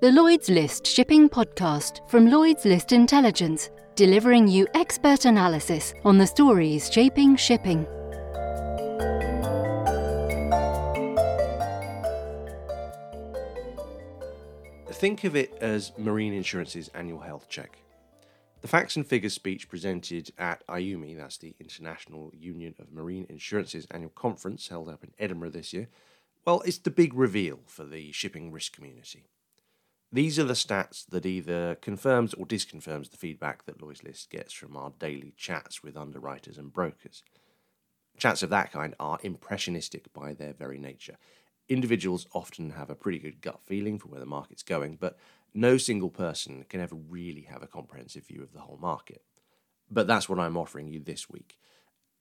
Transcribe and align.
the 0.00 0.12
Lloyd's 0.12 0.48
List 0.48 0.86
Shipping 0.86 1.28
Podcast 1.28 2.08
from 2.08 2.30
Lloyd's 2.30 2.64
List 2.64 2.92
Intelligence, 2.92 3.68
delivering 3.96 4.46
you 4.46 4.64
expert 4.74 5.24
analysis 5.24 5.92
on 6.04 6.18
the 6.18 6.26
stories 6.26 6.88
shaping 6.88 7.34
shipping. 7.34 7.84
Think 14.92 15.24
of 15.24 15.34
it 15.34 15.52
as 15.60 15.90
Marine 15.98 16.32
Insurance's 16.32 16.86
annual 16.94 17.18
health 17.18 17.48
check. 17.48 17.78
The 18.60 18.68
facts 18.68 18.94
and 18.94 19.04
figures 19.04 19.34
speech 19.34 19.68
presented 19.68 20.30
at 20.38 20.64
IUMI, 20.68 21.16
that's 21.16 21.38
the 21.38 21.56
International 21.58 22.32
Union 22.38 22.76
of 22.78 22.92
Marine 22.92 23.26
Insurance's 23.28 23.88
annual 23.90 24.10
conference 24.10 24.68
held 24.68 24.88
up 24.88 25.02
in 25.02 25.10
Edinburgh 25.18 25.50
this 25.50 25.72
year, 25.72 25.88
well, 26.44 26.62
it's 26.64 26.78
the 26.78 26.90
big 26.90 27.14
reveal 27.14 27.58
for 27.66 27.84
the 27.84 28.12
shipping 28.12 28.52
risk 28.52 28.72
community. 28.72 29.26
These 30.10 30.38
are 30.38 30.44
the 30.44 30.54
stats 30.54 31.04
that 31.10 31.26
either 31.26 31.74
confirms 31.74 32.32
or 32.32 32.46
disconfirms 32.46 33.10
the 33.10 33.18
feedback 33.18 33.66
that 33.66 33.82
Lloyd's 33.82 34.02
List 34.02 34.30
gets 34.30 34.54
from 34.54 34.74
our 34.74 34.92
daily 34.98 35.34
chats 35.36 35.82
with 35.82 35.98
underwriters 35.98 36.56
and 36.56 36.72
brokers. 36.72 37.22
Chats 38.16 38.42
of 38.42 38.48
that 38.48 38.72
kind 38.72 38.94
are 38.98 39.18
impressionistic 39.22 40.10
by 40.14 40.32
their 40.32 40.54
very 40.54 40.78
nature. 40.78 41.18
Individuals 41.68 42.26
often 42.32 42.70
have 42.70 42.88
a 42.88 42.94
pretty 42.94 43.18
good 43.18 43.42
gut 43.42 43.60
feeling 43.66 43.98
for 43.98 44.08
where 44.08 44.20
the 44.20 44.26
market's 44.26 44.62
going, 44.62 44.96
but 44.98 45.18
no 45.52 45.76
single 45.76 46.10
person 46.10 46.64
can 46.70 46.80
ever 46.80 46.94
really 46.94 47.42
have 47.42 47.62
a 47.62 47.66
comprehensive 47.66 48.26
view 48.26 48.42
of 48.42 48.54
the 48.54 48.60
whole 48.60 48.78
market. 48.78 49.22
But 49.90 50.06
that's 50.06 50.28
what 50.28 50.38
I'm 50.38 50.56
offering 50.56 50.88
you 50.88 51.00
this 51.00 51.28
week. 51.28 51.58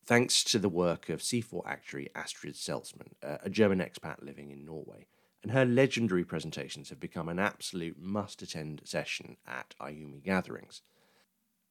Thanks 0.05 0.43
to 0.45 0.59
the 0.59 0.69
work 0.69 1.07
of 1.07 1.21
Cefor 1.21 1.65
actuary 1.65 2.09
Astrid 2.13 2.55
Seltmann, 2.55 3.13
a 3.21 3.49
German 3.49 3.79
expat 3.79 4.21
living 4.21 4.51
in 4.51 4.65
Norway 4.65 5.07
and 5.47 5.53
her 5.53 5.63
legendary 5.63 6.25
presentations 6.25 6.89
have 6.89 6.99
become 6.99 7.29
an 7.29 7.39
absolute 7.39 7.97
must 7.97 8.41
attend 8.41 8.81
session 8.83 9.37
at 9.47 9.75
IUMI 9.79 10.21
gatherings. 10.21 10.81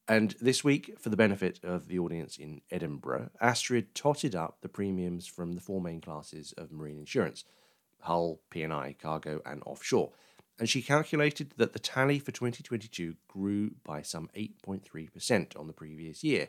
And 0.08 0.34
this 0.40 0.64
week, 0.64 0.98
for 0.98 1.10
the 1.10 1.16
benefit 1.16 1.60
of 1.62 1.86
the 1.86 1.98
audience 1.98 2.38
in 2.38 2.62
Edinburgh, 2.70 3.32
Astrid 3.38 3.94
totted 3.94 4.34
up 4.34 4.62
the 4.62 4.70
premiums 4.70 5.26
from 5.26 5.52
the 5.52 5.60
four 5.60 5.82
main 5.82 6.00
classes 6.00 6.54
of 6.56 6.72
marine 6.72 6.98
insurance 6.98 7.44
hull, 8.00 8.40
P&I, 8.48 8.94
cargo, 8.98 9.42
and 9.44 9.62
offshore. 9.66 10.12
And 10.58 10.70
she 10.70 10.80
calculated 10.80 11.52
that 11.58 11.74
the 11.74 11.78
tally 11.78 12.18
for 12.18 12.32
2022 12.32 13.16
grew 13.28 13.72
by 13.84 14.00
some 14.00 14.30
8.3% 14.34 15.58
on 15.58 15.66
the 15.66 15.74
previous 15.74 16.24
year. 16.24 16.48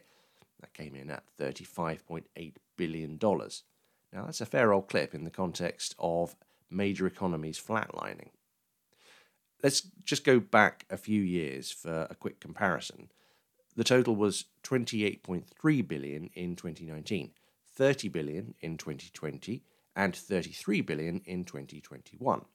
That 0.61 0.73
came 0.73 0.95
in 0.95 1.09
at 1.09 1.23
$35.8 1.37 2.53
billion. 2.77 3.19
Now, 3.21 4.25
that's 4.25 4.39
a 4.39 4.45
fair 4.45 4.71
old 4.71 4.87
clip 4.87 5.13
in 5.13 5.25
the 5.25 5.29
context 5.29 5.93
of 5.99 6.37
major 6.69 7.07
economies 7.07 7.59
flatlining. 7.59 8.29
Let's 9.63 9.81
just 10.03 10.23
go 10.23 10.39
back 10.39 10.85
a 10.89 10.97
few 10.97 11.21
years 11.21 11.71
for 11.71 12.07
a 12.09 12.15
quick 12.15 12.39
comparison. 12.39 13.09
The 13.75 13.83
total 13.83 14.15
was 14.15 14.45
28.3 14.63 15.87
billion 15.87 16.29
in 16.33 16.55
2019, 16.55 17.31
30 17.75 18.07
billion 18.09 18.53
in 18.59 18.77
2020, 18.77 19.63
and 19.95 20.15
33 20.15 20.81
billion 20.81 21.21
in 21.25 21.43
2021. 21.43 22.45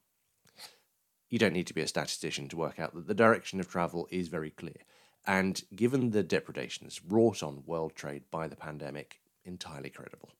You 1.29 1.39
don't 1.39 1.53
need 1.53 1.67
to 1.67 1.75
be 1.75 1.81
a 1.81 1.89
statistician 1.89 2.49
to 2.49 2.57
work 2.57 2.79
out 2.79 2.95
that 2.95 3.07
the 3.07 3.15
direction 3.15 3.59
of 3.59 3.69
travel 3.69 4.07
is 4.11 4.29
very 4.29 4.51
clear, 4.51 4.83
and 5.27 5.63
given 5.75 6.11
the 6.11 6.23
depredations 6.23 7.01
wrought 7.07 7.43
on 7.43 7.65
world 7.67 7.95
trade 7.95 8.25
by 8.31 8.49
the 8.49 8.57
pandemic, 8.57 9.21
entirely 9.45 9.91
credible. 9.91 10.31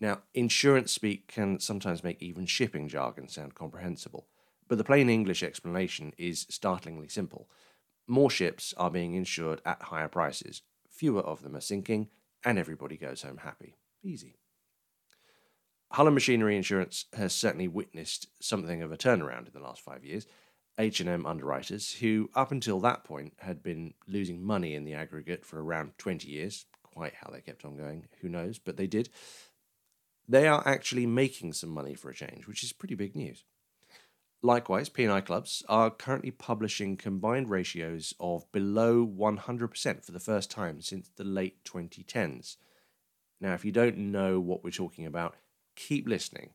Now, 0.00 0.22
insurance 0.32 0.92
speak 0.92 1.28
can 1.28 1.60
sometimes 1.60 2.02
make 2.02 2.22
even 2.22 2.46
shipping 2.46 2.88
jargon 2.88 3.28
sound 3.28 3.54
comprehensible, 3.54 4.26
but 4.66 4.78
the 4.78 4.84
plain 4.84 5.10
English 5.10 5.42
explanation 5.42 6.12
is 6.16 6.46
startlingly 6.48 7.08
simple. 7.08 7.50
More 8.06 8.30
ships 8.30 8.72
are 8.78 8.90
being 8.90 9.14
insured 9.14 9.60
at 9.66 9.82
higher 9.82 10.08
prices, 10.08 10.62
fewer 10.88 11.20
of 11.20 11.42
them 11.42 11.54
are 11.54 11.60
sinking, 11.60 12.08
and 12.44 12.58
everybody 12.58 12.96
goes 12.96 13.22
home 13.22 13.38
happy. 13.38 13.76
Easy. 14.02 14.36
Hull 15.92 16.06
and 16.06 16.14
Machinery 16.14 16.56
Insurance 16.56 17.06
has 17.14 17.34
certainly 17.34 17.68
witnessed 17.68 18.28
something 18.40 18.80
of 18.80 18.92
a 18.92 18.96
turnaround 18.96 19.48
in 19.48 19.52
the 19.52 19.60
last 19.60 19.82
five 19.82 20.04
years. 20.04 20.26
H&M 20.78 21.26
underwriters, 21.26 21.92
who 21.94 22.30
up 22.34 22.52
until 22.52 22.80
that 22.80 23.04
point 23.04 23.34
had 23.40 23.62
been 23.62 23.92
losing 24.06 24.42
money 24.42 24.74
in 24.74 24.84
the 24.84 24.94
aggregate 24.94 25.44
for 25.44 25.62
around 25.62 25.92
20 25.98 26.28
years, 26.28 26.64
quite 26.82 27.14
how 27.14 27.30
they 27.30 27.40
kept 27.40 27.64
on 27.64 27.76
going, 27.76 28.06
who 28.20 28.28
knows, 28.28 28.58
but 28.58 28.76
they 28.76 28.86
did, 28.86 29.10
they 30.30 30.46
are 30.46 30.62
actually 30.66 31.06
making 31.06 31.52
some 31.52 31.70
money 31.70 31.94
for 31.94 32.08
a 32.08 32.14
change, 32.14 32.46
which 32.46 32.62
is 32.62 32.72
pretty 32.72 32.94
big 32.94 33.16
news. 33.16 33.42
Likewise, 34.42 34.88
P&I 34.88 35.20
clubs 35.22 35.64
are 35.68 35.90
currently 35.90 36.30
publishing 36.30 36.96
combined 36.96 37.50
ratios 37.50 38.14
of 38.20 38.50
below 38.52 39.04
100% 39.04 40.04
for 40.04 40.12
the 40.12 40.20
first 40.20 40.50
time 40.50 40.80
since 40.80 41.10
the 41.16 41.24
late 41.24 41.62
2010s. 41.64 42.56
Now, 43.40 43.54
if 43.54 43.64
you 43.64 43.72
don't 43.72 43.98
know 43.98 44.38
what 44.38 44.62
we're 44.62 44.70
talking 44.70 45.04
about, 45.04 45.34
keep 45.74 46.08
listening. 46.08 46.50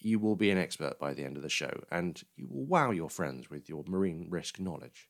You 0.00 0.18
will 0.18 0.36
be 0.36 0.50
an 0.50 0.58
expert 0.58 0.98
by 0.98 1.14
the 1.14 1.24
end 1.24 1.36
of 1.36 1.42
the 1.42 1.48
show, 1.48 1.84
and 1.90 2.20
you 2.36 2.48
will 2.50 2.66
wow 2.66 2.90
your 2.90 3.10
friends 3.10 3.48
with 3.48 3.68
your 3.68 3.84
marine 3.86 4.26
risk 4.28 4.58
knowledge. 4.58 5.08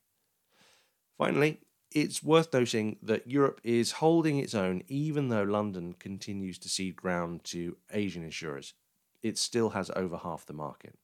Finally, 1.16 1.60
it's 1.92 2.22
worth 2.22 2.52
noting 2.52 2.96
that 3.02 3.26
Europe 3.28 3.60
is 3.64 3.92
holding 3.92 4.38
its 4.38 4.54
own 4.54 4.82
even 4.88 5.28
though 5.28 5.42
London 5.42 5.92
continues 5.94 6.58
to 6.58 6.68
cede 6.68 6.96
ground 6.96 7.44
to 7.44 7.76
Asian 7.92 8.22
insurers. 8.22 8.74
It 9.22 9.38
still 9.38 9.70
has 9.70 9.90
over 9.96 10.16
half 10.16 10.46
the 10.46 10.52
market. 10.52 10.96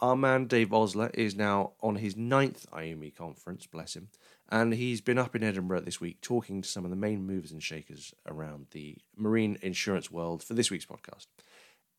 Our 0.00 0.16
man 0.16 0.46
Dave 0.46 0.72
Osler 0.72 1.10
is 1.14 1.36
now 1.36 1.74
on 1.80 1.94
his 1.94 2.16
ninth 2.16 2.66
IUMI 2.72 3.14
conference, 3.14 3.66
bless 3.66 3.94
him, 3.94 4.08
and 4.48 4.74
he's 4.74 5.00
been 5.00 5.16
up 5.16 5.36
in 5.36 5.44
Edinburgh 5.44 5.82
this 5.82 6.00
week 6.00 6.20
talking 6.20 6.60
to 6.60 6.68
some 6.68 6.84
of 6.84 6.90
the 6.90 6.96
main 6.96 7.24
movers 7.24 7.52
and 7.52 7.62
shakers 7.62 8.12
around 8.26 8.66
the 8.72 8.96
marine 9.16 9.58
insurance 9.62 10.10
world 10.10 10.42
for 10.42 10.54
this 10.54 10.72
week's 10.72 10.86
podcast. 10.86 11.26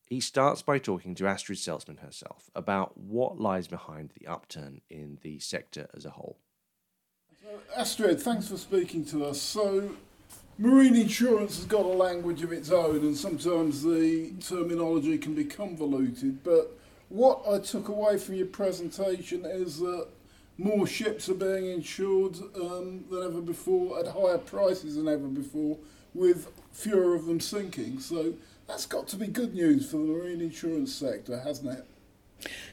He 0.06 0.20
starts 0.20 0.62
by 0.62 0.80
talking 0.80 1.16
to 1.16 1.28
Astrid 1.28 1.60
Seltmann 1.60 2.02
herself 2.02 2.52
about 2.54 2.98
what 2.98 3.40
lies 3.40 3.70
behind 3.70 4.12
the 4.20 4.28
upturn 4.28 4.82
in 4.90 5.20
the 5.22 5.40
sector 5.40 5.88
as 5.96 6.04
a 6.04 6.12
whole. 6.12 6.40
Astrid, 7.76 8.22
thanks 8.22 8.48
for 8.48 8.58
speaking 8.58 9.06
to 9.06 9.26
us. 9.26 9.42
So, 9.42 9.96
marine 10.58 10.96
insurance 10.96 11.58
has 11.58 11.66
got 11.66 11.86
a 11.86 11.90
language 11.90 12.42
of 12.44 12.52
its 12.52 12.72
own, 12.72 12.98
and 12.98 13.16
sometimes 13.18 13.84
the 13.84 14.32
terminology 14.40 15.18
can 15.18 15.34
be 15.34 15.46
convoluted. 15.46 16.44
But 16.44 16.78
what 17.10 17.44
I 17.50 17.60
took 17.60 17.90
away 17.90 18.18
from 18.18 18.36
your 18.36 18.48
presentation 18.48 19.46
is 19.46 19.80
that 19.80 20.08
more 20.58 20.86
ships 20.86 21.30
are 21.30 21.36
being 21.36 21.66
insured 21.66 22.38
um, 22.56 23.06
than 23.10 23.24
ever 23.24 23.42
before 23.42 24.00
at 24.00 24.08
higher 24.08 24.38
prices 24.38 24.96
than 24.96 25.08
ever 25.08 25.28
before, 25.28 25.78
with 26.14 26.48
fewer 26.72 27.16
of 27.16 27.26
them 27.26 27.40
sinking. 27.40 28.00
So, 28.00 28.34
that's 28.68 28.86
got 28.86 29.08
to 29.10 29.18
be 29.18 29.28
good 29.28 29.54
news 29.54 29.90
for 29.90 29.98
the 29.98 30.04
marine 30.04 30.42
insurance 30.42 30.94
sector, 30.94 31.40
hasn't 31.40 31.78
it? 31.78 31.86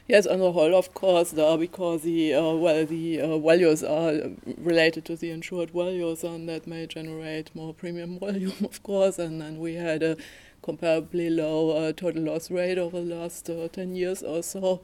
Yes, 0.07 0.25
on 0.25 0.39
the 0.39 0.51
whole, 0.51 0.75
of 0.75 0.93
course, 0.93 1.33
because 1.33 2.01
the 2.01 2.33
uh, 2.33 2.53
well, 2.55 2.85
the 2.85 3.21
uh, 3.21 3.37
values 3.37 3.83
are 3.83 4.13
related 4.57 5.05
to 5.05 5.15
the 5.15 5.31
insured 5.31 5.71
values, 5.71 6.23
and 6.23 6.49
that 6.49 6.67
may 6.67 6.85
generate 6.87 7.55
more 7.55 7.73
premium 7.73 8.19
volume, 8.25 8.53
of 8.63 8.83
course. 8.83 9.19
And 9.19 9.41
then 9.41 9.59
we 9.59 9.75
had 9.75 10.03
a 10.03 10.17
comparably 10.63 11.33
low 11.35 11.71
uh, 11.71 11.93
total 11.93 12.23
loss 12.23 12.51
rate 12.51 12.77
over 12.77 12.99
the 13.01 13.15
last 13.15 13.49
uh, 13.49 13.67
ten 13.69 13.95
years 13.95 14.21
or 14.21 14.43
so, 14.43 14.81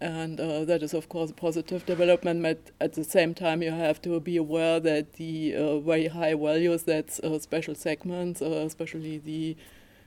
and 0.00 0.40
uh, 0.40 0.64
that 0.64 0.82
is, 0.82 0.94
of 0.94 1.08
course, 1.08 1.30
a 1.30 1.34
positive 1.34 1.86
development. 1.86 2.42
But 2.42 2.72
at 2.80 2.94
the 2.94 3.04
same 3.04 3.34
time, 3.34 3.62
you 3.62 3.70
have 3.70 4.02
to 4.02 4.18
be 4.20 4.36
aware 4.36 4.80
that 4.80 5.14
the 5.14 5.80
very 5.84 6.08
high 6.08 6.34
values, 6.34 6.84
that's 6.84 7.20
special 7.42 7.74
segments, 7.74 8.40
especially 8.40 9.18
the 9.18 9.56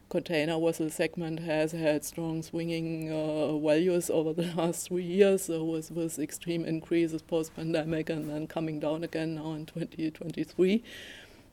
container 0.10 0.60
vessel 0.60 0.90
segment 0.90 1.40
has 1.40 1.72
had 1.72 2.04
strong 2.04 2.42
swinging 2.44 3.12
uh, 3.12 3.58
values 3.58 4.10
over 4.10 4.34
the 4.34 4.54
last 4.58 4.88
three 4.88 5.04
years, 5.04 5.46
so 5.46 5.64
with, 5.64 5.92
with 5.92 6.20
extreme 6.20 6.66
increases 6.66 7.22
post 7.22 7.56
pandemic 7.56 8.10
and 8.10 8.30
then 8.30 8.48
coming 8.48 8.80
down 8.80 9.04
again 9.04 9.36
now 9.36 9.54
in 9.54 9.66
2023. 9.66 10.84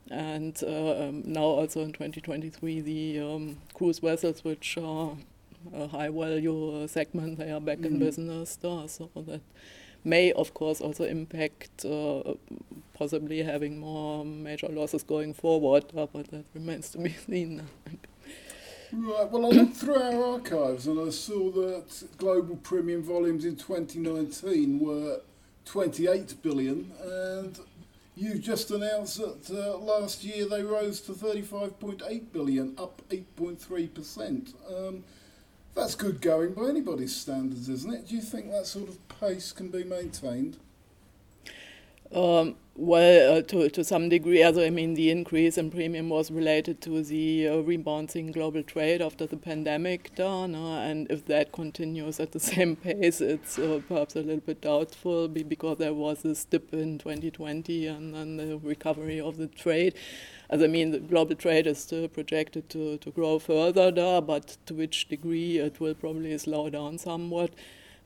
And 0.09 0.59
uh, 0.63 1.07
um, 1.07 1.23
now 1.25 1.43
also 1.43 1.81
in 1.81 1.93
2023, 1.93 2.81
the 2.81 3.19
um, 3.19 3.57
cruise 3.73 3.99
vessels, 3.99 4.43
which 4.43 4.77
are 4.77 5.15
a 5.73 5.87
high 5.87 6.09
value 6.09 6.87
segment, 6.87 7.37
they 7.37 7.51
are 7.51 7.61
back 7.61 7.77
mm-hmm. 7.77 7.95
in 7.95 7.99
business. 7.99 8.57
Uh, 8.63 8.87
so 8.87 9.09
that 9.15 9.41
may, 10.03 10.31
of 10.33 10.53
course, 10.53 10.81
also 10.81 11.05
impact 11.05 11.85
uh, 11.85 12.33
possibly 12.93 13.43
having 13.43 13.79
more 13.79 14.25
major 14.25 14.67
losses 14.67 15.03
going 15.03 15.33
forward, 15.33 15.85
uh, 15.95 16.07
but 16.11 16.27
that 16.31 16.45
remains 16.53 16.89
to 16.89 16.97
be 16.97 17.09
seen. 17.27 17.67
Right, 18.93 19.29
well, 19.31 19.45
I 19.45 19.49
looked 19.49 19.77
through 19.77 19.95
our 19.95 20.33
archives 20.33 20.85
and 20.87 20.99
I 20.99 21.11
saw 21.11 21.49
that 21.51 22.17
global 22.17 22.57
premium 22.57 23.01
volumes 23.03 23.45
in 23.45 23.55
2019 23.55 24.79
were 24.79 25.21
28 25.63 26.41
billion, 26.41 26.91
and 27.01 27.57
you've 28.17 28.41
just 28.41 28.69
announced 28.69 29.17
that 29.19 29.49
uh, 29.49 29.77
last 29.77 30.25
year 30.25 30.45
they 30.45 30.63
rose 30.63 30.99
to 31.01 31.13
35.8 31.13 32.33
billion, 32.33 32.75
up 32.77 33.01
8.3%. 33.09 34.53
Um, 34.69 35.03
That's 35.73 35.95
good 35.95 36.19
going 36.19 36.53
by 36.53 36.67
anybody's 36.67 37.15
standards, 37.15 37.69
isn't 37.69 37.93
it? 37.93 38.09
Do 38.09 38.15
you 38.15 38.21
think 38.21 38.51
that 38.51 38.65
sort 38.65 38.89
of 38.89 38.97
pace 39.07 39.53
can 39.53 39.69
be 39.69 39.85
maintained? 39.85 40.57
Um, 42.13 42.55
well, 42.75 43.37
uh, 43.37 43.41
to, 43.43 43.69
to 43.69 43.83
some 43.83 44.09
degree, 44.09 44.43
also, 44.43 44.65
I 44.65 44.69
mean, 44.69 44.95
the 44.95 45.11
increase 45.11 45.57
in 45.57 45.71
premium 45.71 46.09
was 46.09 46.31
related 46.31 46.81
to 46.81 47.03
the 47.03 47.47
uh, 47.47 47.57
rebounding 47.57 48.31
global 48.31 48.63
trade 48.63 49.01
after 49.01 49.27
the 49.27 49.37
pandemic, 49.37 50.15
done, 50.15 50.55
uh, 50.55 50.79
and 50.79 51.09
if 51.11 51.25
that 51.27 51.51
continues 51.51 52.19
at 52.19 52.31
the 52.31 52.39
same 52.51 52.75
pace, 52.75 53.21
it's 53.21 53.59
uh, 53.59 53.81
perhaps 53.87 54.15
a 54.15 54.21
little 54.21 54.41
bit 54.41 54.61
doubtful 54.61 55.27
because 55.27 55.77
there 55.77 55.93
was 55.93 56.23
this 56.23 56.43
dip 56.43 56.73
in 56.73 56.97
2020 56.97 57.87
and 57.87 58.15
then 58.15 58.37
the 58.37 58.57
recovery 58.57 59.19
of 59.19 59.37
the 59.37 59.47
trade. 59.47 59.93
As 60.49 60.61
I 60.61 60.67
mean, 60.67 60.91
the 60.91 60.99
global 60.99 61.35
trade 61.35 61.67
is 61.67 61.77
still 61.77 62.07
projected 62.07 62.69
to, 62.71 62.97
to 62.97 63.11
grow 63.11 63.39
further 63.39 63.91
there, 63.91 64.21
but 64.21 64.57
to 64.65 64.73
which 64.73 65.07
degree 65.07 65.59
it 65.59 65.79
will 65.79 65.93
probably 65.93 66.37
slow 66.37 66.69
down 66.69 66.97
somewhat. 66.97 67.51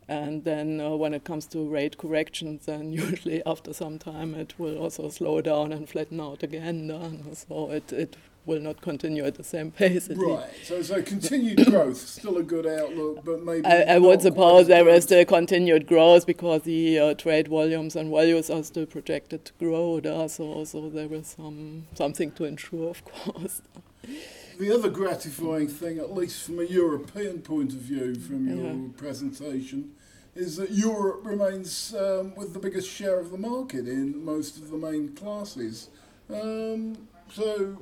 And 0.07 0.43
then 0.43 0.79
uh, 0.79 0.91
when 0.91 1.13
it 1.13 1.23
comes 1.23 1.47
to 1.47 1.67
rate 1.67 1.97
corrections, 1.97 2.65
then 2.65 2.91
usually 3.05 3.43
after 3.45 3.73
some 3.73 3.99
time 3.99 4.35
it 4.35 4.53
will 4.59 4.77
also 4.77 5.09
slow 5.09 5.41
down 5.41 5.71
and 5.71 5.89
flatten 5.89 6.19
out 6.19 6.43
again. 6.43 6.91
Uh, 6.91 7.33
so 7.33 7.71
it, 7.71 7.91
it 7.91 8.15
will 8.45 8.59
not 8.59 8.81
continue 8.81 9.25
at 9.25 9.35
the 9.35 9.43
same 9.43 9.71
pace. 9.71 10.07
Right. 10.09 10.49
So, 10.63 10.81
so 10.81 11.01
continued 11.01 11.65
growth, 11.69 11.97
still 11.97 12.37
a 12.37 12.43
good 12.43 12.67
outlook, 12.67 13.25
but 13.25 13.43
maybe. 13.43 13.65
I, 13.65 13.95
I 13.95 13.99
would 13.99 14.21
suppose 14.21 14.67
there 14.67 14.87
is 14.87 15.05
still 15.05 15.25
continued 15.25 15.87
growth 15.87 16.25
because 16.25 16.61
the 16.63 16.99
uh, 16.99 17.13
trade 17.15 17.47
volumes 17.47 17.95
and 17.95 18.11
values 18.11 18.49
are 18.49 18.63
still 18.63 18.85
projected 18.85 19.45
to 19.45 19.53
grow. 19.59 19.99
There, 19.99 20.29
so, 20.29 20.63
so 20.63 20.89
there 20.89 21.11
is 21.13 21.27
some 21.27 21.87
something 21.95 22.31
to 22.33 22.45
ensure, 22.45 22.89
of 22.89 23.03
course. 23.05 23.61
The 24.57 24.73
other 24.73 24.89
gratifying 24.89 25.67
thing, 25.67 25.99
at 25.99 26.13
least 26.13 26.45
from 26.45 26.59
a 26.59 26.63
European 26.63 27.41
point 27.41 27.73
of 27.73 27.79
view, 27.79 28.15
from 28.15 28.47
your 28.47 28.73
yeah. 28.73 28.87
presentation, 28.95 29.91
is 30.33 30.55
that 30.55 30.71
Europe 30.71 31.21
remains 31.25 31.93
um, 31.93 32.33
with 32.35 32.53
the 32.53 32.59
biggest 32.59 32.89
share 32.89 33.19
of 33.19 33.31
the 33.31 33.37
market 33.37 33.87
in 33.87 34.23
most 34.23 34.57
of 34.57 34.71
the 34.71 34.77
main 34.77 35.13
classes. 35.13 35.89
Um, 36.29 37.07
so, 37.29 37.81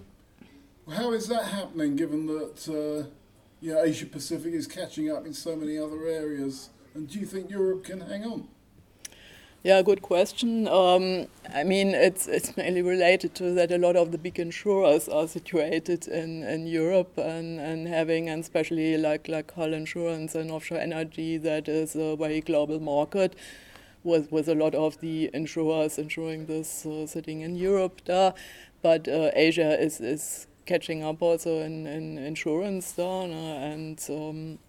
how 0.92 1.12
is 1.14 1.28
that 1.28 1.46
happening 1.46 1.96
given 1.96 2.26
that 2.26 2.68
uh, 2.68 3.08
yeah, 3.62 3.84
Asia 3.84 4.08
Pacific 4.08 4.54
is 4.54 4.66
catching 4.66 5.12
up 5.12 5.28
in 5.28 5.34
so 5.34 5.56
many 5.56 5.78
other 5.78 6.08
areas? 6.08 6.70
And 6.96 7.08
do 7.08 7.20
you 7.20 7.26
think 7.28 7.52
Europe 7.52 7.84
can 7.84 8.02
hang 8.02 8.24
on? 8.26 8.48
Yeah, 9.64 9.82
good 9.82 10.02
question. 10.02 10.68
Um, 10.68 11.28
I 11.54 11.64
mean, 11.64 11.94
it's 11.96 12.28
it's 12.28 12.58
mainly 12.58 12.82
related 12.82 13.34
to 13.36 13.54
that 13.54 13.72
a 13.72 13.78
lot 13.78 13.96
of 13.96 14.12
the 14.12 14.18
big 14.18 14.38
insurers 14.38 15.08
are 15.08 15.26
situated 15.26 16.06
in, 16.08 16.44
in 16.44 16.68
Europe 16.68 17.18
and, 17.18 17.60
and 17.62 17.88
having, 17.88 18.28
and 18.28 18.42
especially 18.44 18.98
like 18.98 19.30
like 19.30 19.54
Hull 19.54 19.74
Insurance 19.74 20.36
and 20.36 20.52
Offshore 20.52 20.80
Energy, 20.80 21.38
that 21.38 21.70
is 21.70 21.96
a 21.96 22.18
very 22.18 22.42
global 22.42 22.82
market 22.82 23.36
with 24.04 24.30
with 24.34 24.50
a 24.50 24.56
lot 24.56 24.76
of 24.76 25.00
the 25.00 25.30
insurers 25.34 25.98
insuring 25.98 26.46
this 26.48 26.86
uh, 26.86 27.08
sitting 27.08 27.40
in 27.42 27.56
Europe 27.56 28.02
there. 28.06 28.34
But 28.82 29.08
uh, 29.08 29.32
Asia 29.34 29.82
is, 29.82 30.02
is 30.02 30.48
catching 30.66 31.04
up 31.04 31.22
also 31.22 31.62
in, 31.62 31.88
in 31.88 32.18
insurance 32.18 32.92
there, 32.92 33.06
and 33.06 33.98
um, 34.10 34.60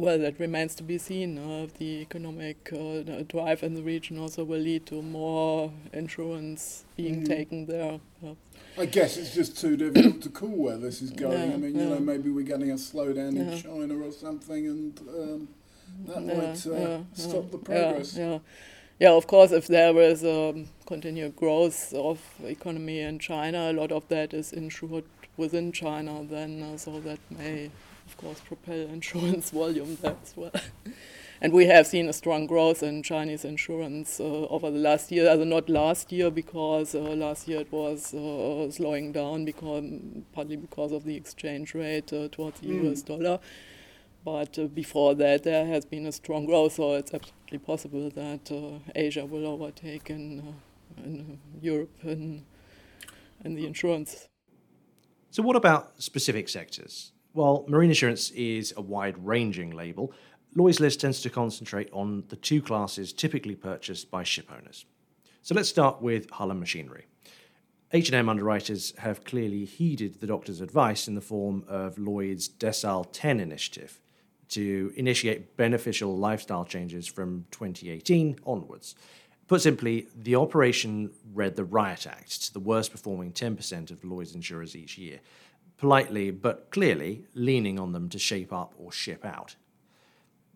well, 0.00 0.18
that 0.18 0.40
remains 0.40 0.74
to 0.76 0.82
be 0.82 0.96
seen. 0.96 1.36
Uh, 1.36 1.66
the 1.78 2.00
economic 2.00 2.72
uh, 2.72 3.22
drive 3.28 3.62
in 3.62 3.74
the 3.74 3.82
region 3.82 4.18
also 4.18 4.44
will 4.44 4.58
lead 4.58 4.86
to 4.86 5.02
more 5.02 5.72
insurance 5.92 6.84
being 6.96 7.22
mm. 7.22 7.26
taken 7.26 7.66
there. 7.66 8.00
Yeah. 8.22 8.32
I 8.78 8.86
guess 8.86 9.18
it's 9.18 9.34
just 9.34 9.60
too 9.60 9.76
difficult 9.76 10.22
to 10.22 10.30
call 10.30 10.48
where 10.48 10.78
this 10.78 11.02
is 11.02 11.10
going. 11.10 11.50
Yeah, 11.50 11.54
I 11.54 11.58
mean, 11.58 11.78
you 11.78 11.84
know, 11.84 12.00
maybe 12.00 12.30
we're 12.30 12.46
getting 12.46 12.70
a 12.70 12.74
slowdown 12.74 13.36
in 13.36 13.60
China 13.60 13.98
or 13.98 14.10
something, 14.10 14.66
and 14.66 14.98
um, 15.00 15.48
that 16.06 16.22
might 16.22 16.66
uh, 16.66 17.00
stop 17.12 17.50
the 17.50 17.58
progress. 17.58 18.16
Yeah, 18.16 18.38
yeah. 18.98 19.12
of 19.12 19.26
course, 19.26 19.52
if 19.52 19.66
there 19.66 19.94
is 20.00 20.24
um, 20.24 20.68
continued 20.86 21.36
growth 21.36 21.92
of 21.92 22.20
economy 22.42 23.00
in 23.00 23.18
China, 23.18 23.70
a 23.70 23.74
lot 23.74 23.92
of 23.92 24.08
that 24.08 24.32
is 24.32 24.52
insured 24.52 25.04
within 25.36 25.72
China, 25.72 26.24
then 26.24 26.62
uh, 26.62 26.78
so 26.78 27.00
that 27.00 27.18
may 27.30 27.70
of 28.10 28.16
course, 28.16 28.40
propel 28.40 28.80
insurance 28.88 29.50
volume 29.60 29.96
there 30.02 30.16
as 30.22 30.36
well. 30.36 30.50
and 31.40 31.52
we 31.52 31.66
have 31.66 31.86
seen 31.86 32.08
a 32.08 32.12
strong 32.12 32.46
growth 32.46 32.82
in 32.82 33.02
Chinese 33.02 33.44
insurance 33.44 34.18
uh, 34.18 34.46
over 34.48 34.70
the 34.70 34.78
last 34.78 35.12
year. 35.12 35.30
Also 35.30 35.44
not 35.44 35.68
last 35.68 36.10
year 36.10 36.30
because 36.30 36.94
uh, 36.94 37.00
last 37.00 37.46
year 37.46 37.60
it 37.60 37.70
was 37.70 38.12
uh, 38.12 38.70
slowing 38.70 39.12
down 39.12 39.44
because 39.44 39.84
partly 40.32 40.56
because 40.56 40.90
of 40.90 41.04
the 41.04 41.14
exchange 41.14 41.74
rate 41.74 42.12
uh, 42.12 42.28
towards 42.32 42.60
the 42.60 42.68
mm. 42.68 42.90
US 42.90 43.02
dollar. 43.02 43.38
But 44.24 44.58
uh, 44.58 44.64
before 44.66 45.14
that, 45.14 45.44
there 45.44 45.66
has 45.66 45.86
been 45.86 46.06
a 46.06 46.12
strong 46.12 46.46
growth, 46.46 46.74
so 46.74 46.94
it's 46.94 47.14
absolutely 47.14 47.58
possible 47.58 48.10
that 48.10 48.50
uh, 48.52 48.80
Asia 48.94 49.24
will 49.24 49.46
overtake 49.46 50.10
in, 50.10 50.56
in 50.98 51.38
Europe 51.62 51.96
and 52.02 52.44
in 53.44 53.54
the 53.54 53.66
insurance. 53.66 54.28
So, 55.30 55.42
what 55.42 55.56
about 55.56 56.02
specific 56.02 56.48
sectors? 56.48 57.12
While 57.32 57.64
marine 57.68 57.90
insurance 57.90 58.30
is 58.32 58.74
a 58.76 58.80
wide 58.80 59.24
ranging 59.24 59.70
label, 59.70 60.12
Lloyd's 60.56 60.80
List 60.80 61.00
tends 61.00 61.22
to 61.22 61.30
concentrate 61.30 61.88
on 61.92 62.24
the 62.28 62.36
two 62.36 62.60
classes 62.60 63.12
typically 63.12 63.54
purchased 63.54 64.10
by 64.10 64.24
ship 64.24 64.50
owners. 64.50 64.84
So 65.42 65.54
let's 65.54 65.68
start 65.68 66.02
with 66.02 66.28
Hull 66.30 66.50
and 66.50 66.58
Machinery. 66.58 67.06
H&M 67.92 68.28
underwriters 68.28 68.96
have 68.98 69.24
clearly 69.24 69.64
heeded 69.64 70.20
the 70.20 70.26
doctor's 70.26 70.60
advice 70.60 71.08
in 71.08 71.14
the 71.14 71.20
form 71.20 71.64
of 71.68 71.98
Lloyd's 71.98 72.48
Decile 72.48 73.06
10 73.12 73.40
initiative 73.40 74.00
to 74.50 74.92
initiate 74.96 75.56
beneficial 75.56 76.16
lifestyle 76.16 76.64
changes 76.64 77.06
from 77.06 77.46
2018 77.52 78.40
onwards. 78.44 78.94
Put 79.46 79.62
simply, 79.62 80.06
the 80.14 80.36
operation 80.36 81.10
read 81.32 81.56
the 81.56 81.64
Riot 81.64 82.06
Act 82.06 82.42
to 82.44 82.52
the 82.52 82.60
worst 82.60 82.92
performing 82.92 83.32
10% 83.32 83.90
of 83.90 84.04
Lloyd's 84.04 84.34
insurers 84.34 84.76
each 84.76 84.96
year, 84.96 85.20
politely 85.80 86.30
but 86.30 86.70
clearly 86.70 87.24
leaning 87.32 87.80
on 87.80 87.92
them 87.92 88.06
to 88.10 88.18
shape 88.18 88.52
up 88.52 88.74
or 88.76 88.92
ship 88.92 89.24
out. 89.24 89.56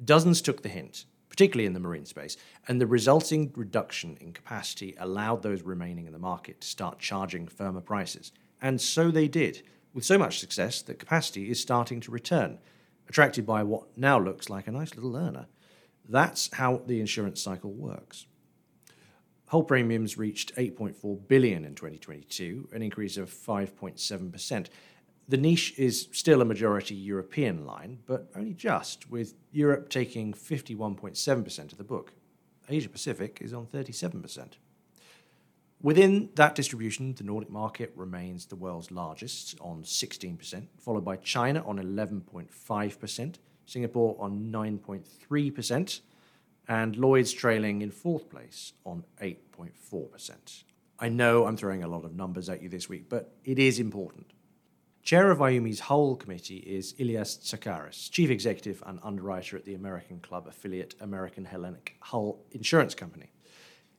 Dozens 0.05 0.43
took 0.43 0.63
the 0.63 0.69
hint, 0.69 1.07
particularly 1.31 1.65
in 1.65 1.73
the 1.73 1.81
marine 1.81 2.05
space, 2.05 2.37
and 2.69 2.79
the 2.79 2.87
resulting 2.87 3.51
reduction 3.57 4.19
in 4.21 4.35
capacity 4.35 4.95
allowed 4.99 5.43
those 5.43 5.63
remaining 5.63 6.07
in 6.07 6.13
the 6.13 6.19
market 6.19 6.61
to 6.61 6.69
start 6.69 6.99
charging 6.99 7.49
firmer 7.49 7.81
prices. 7.81 8.33
And 8.61 8.79
so 8.79 9.11
they 9.11 9.27
did, 9.27 9.63
with 9.95 10.05
so 10.05 10.19
much 10.19 10.41
success 10.41 10.83
that 10.83 10.99
capacity 10.99 11.51
is 11.51 11.59
starting 11.59 12.01
to 12.01 12.11
return, 12.11 12.59
attracted 13.09 13.47
by 13.47 13.63
what 13.63 13.97
now 13.97 14.19
looks 14.19 14.51
like 14.51 14.67
a 14.67 14.73
nice 14.73 14.95
little 14.95 15.17
earner. 15.17 15.47
That's 16.07 16.51
how 16.53 16.83
the 16.87 17.01
insurance 17.01 17.41
cycle 17.41 17.73
works. 17.73 18.27
Hull 19.47 19.63
premiums 19.63 20.19
reached 20.19 20.55
8.4 20.57 21.29
billion 21.29 21.65
in 21.65 21.75
2022, 21.75 22.69
an 22.73 22.83
increase 22.83 23.17
of 23.17 23.31
5.7%. 23.31 24.67
The 25.27 25.37
niche 25.39 25.73
is 25.79 26.09
still 26.13 26.43
a 26.43 26.45
majority 26.45 26.95
European 26.95 27.65
line, 27.65 28.01
but 28.07 28.31
only 28.37 28.53
just, 28.53 29.11
with 29.11 29.35
Europe 29.53 29.89
taking 29.89 30.35
51.7% 30.35 31.73
of 31.73 31.79
the 31.79 31.85
book. 31.85 32.13
Asia 32.69 32.91
Pacific 32.91 33.39
is 33.41 33.53
on 33.55 33.67
37%. 33.67 34.53
Within 35.81 36.31
that 36.35 36.55
distribution, 36.55 37.15
the 37.15 37.25
Nordic 37.25 37.51
market 37.51 37.93
remains 37.95 38.47
the 38.47 38.57
world's 38.57 38.91
largest 38.91 39.55
on 39.61 39.83
16%, 39.83 40.67
followed 40.79 41.05
by 41.05 41.17
China 41.17 41.67
on 41.67 41.79
11.5%, 41.79 43.35
Singapore 43.67 44.17
on 44.19 44.51
9.3%, 44.53 46.01
and 46.69 46.97
Lloyd's 46.97 47.33
trailing 47.33 47.83
in 47.83 47.91
fourth 47.91 48.29
place 48.29 48.75
on 48.85 49.05
8.4%. 49.23 50.65
I 50.99 51.09
know 51.09 51.47
I'm 51.47 51.57
throwing 51.57 51.83
a 51.83 51.89
lot 51.89 52.05
of 52.05 52.15
numbers 52.15 52.49
at 52.49 52.63
you 52.63 52.69
this 52.69 52.89
week, 52.89 53.09
but 53.09 53.35
it 53.45 53.59
is 53.59 53.79
important. 53.79 54.34
Chair 55.05 55.31
of 55.31 55.41
IUMI's 55.41 55.81
Hull 55.81 56.17
committee 56.17 56.57
is 56.57 56.95
Ilias 56.97 57.37
Tsakiris, 57.37 58.11
chief 58.11 58.31
executive 58.31 58.83
and 58.87 58.99
underwriter 59.03 59.55
at 59.55 59.67
the 59.67 59.75
American 59.75 60.19
Club 60.19 60.47
affiliate 60.49 60.95
American 60.99 61.45
Hellenic 61.45 61.97
Hull 62.01 62.41
Insurance 62.53 62.95
Company. 62.95 63.31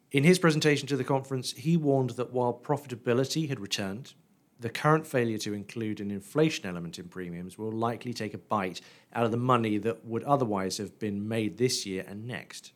In 0.10 0.24
his 0.24 0.40
presentation 0.40 0.88
to 0.88 0.98
the 0.98 1.04
conference, 1.04 1.52
he 1.52 1.78
warned 1.78 2.12
that 2.12 2.34
while 2.34 2.60
profitability 2.60 3.48
had 3.48 3.60
returned, 3.60 4.16
the 4.60 4.72
current 4.72 5.06
failure 5.06 5.38
to 5.38 5.54
include 5.54 6.00
an 6.00 6.10
inflation 6.10 6.66
element 6.66 6.98
in 6.98 7.08
premiums 7.08 7.56
will 7.56 7.72
likely 7.72 8.12
take 8.12 8.34
a 8.34 8.40
bite 8.40 8.82
out 9.14 9.26
of 9.26 9.32
the 9.32 9.38
money 9.38 9.78
that 9.78 10.04
would 10.06 10.24
otherwise 10.24 10.78
have 10.78 10.98
been 10.98 11.28
made 11.28 11.60
this 11.60 11.86
year 11.86 12.04
and 12.08 12.26
next. 12.26 12.72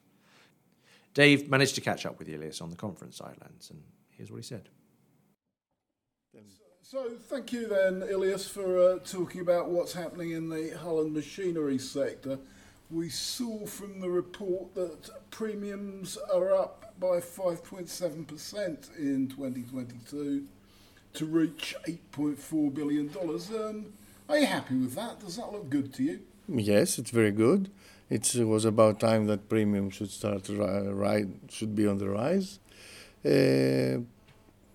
Dave 1.15 1.49
managed 1.49 1.73
to 1.73 1.81
catch 1.81 2.05
up 2.05 2.19
with 2.19 2.29
Ilias 2.29 2.61
on 2.61 2.69
the 2.69 2.75
conference 2.75 3.17
sidelines, 3.17 3.71
and 3.71 3.81
here's 4.11 4.29
what 4.29 4.37
he 4.37 4.43
said. 4.43 4.69
So, 6.91 7.11
thank 7.27 7.53
you 7.53 7.67
then, 7.67 8.01
Ilias, 8.01 8.47
for 8.47 8.79
uh, 8.79 8.97
talking 9.05 9.41
about 9.41 9.69
what's 9.69 9.93
happening 9.93 10.31
in 10.31 10.49
the 10.49 10.75
hull 10.75 11.01
and 11.01 11.13
machinery 11.13 11.77
sector. 11.77 12.39
We 12.89 13.09
saw 13.09 13.67
from 13.67 13.99
the 13.99 14.09
report 14.09 14.73
that 14.73 15.11
premiums 15.29 16.17
are 16.33 16.51
up 16.55 16.95
by 16.99 17.19
5.7% 17.19 18.97
in 18.97 19.27
2022 19.27 20.45
to 21.13 21.25
reach 21.27 21.75
$8.4 21.87 22.73
billion. 22.73 23.11
Um, 23.19 23.93
are 24.27 24.39
you 24.39 24.47
happy 24.47 24.77
with 24.77 24.95
that? 24.95 25.19
Does 25.19 25.35
that 25.35 25.53
look 25.53 25.69
good 25.69 25.93
to 25.93 26.01
you? 26.03 26.21
Yes, 26.47 26.97
it's 26.97 27.11
very 27.11 27.31
good. 27.31 27.69
It 28.09 28.33
was 28.33 28.65
about 28.65 28.99
time 28.99 29.27
that 29.27 29.47
premium 29.47 29.91
should 29.91 30.09
start 30.09 30.49
ri- 30.49 31.27
should 31.49 31.75
be 31.75 31.85
on 31.85 31.99
the 31.99 32.09
rise. 32.09 32.57
Uh, 33.23 34.05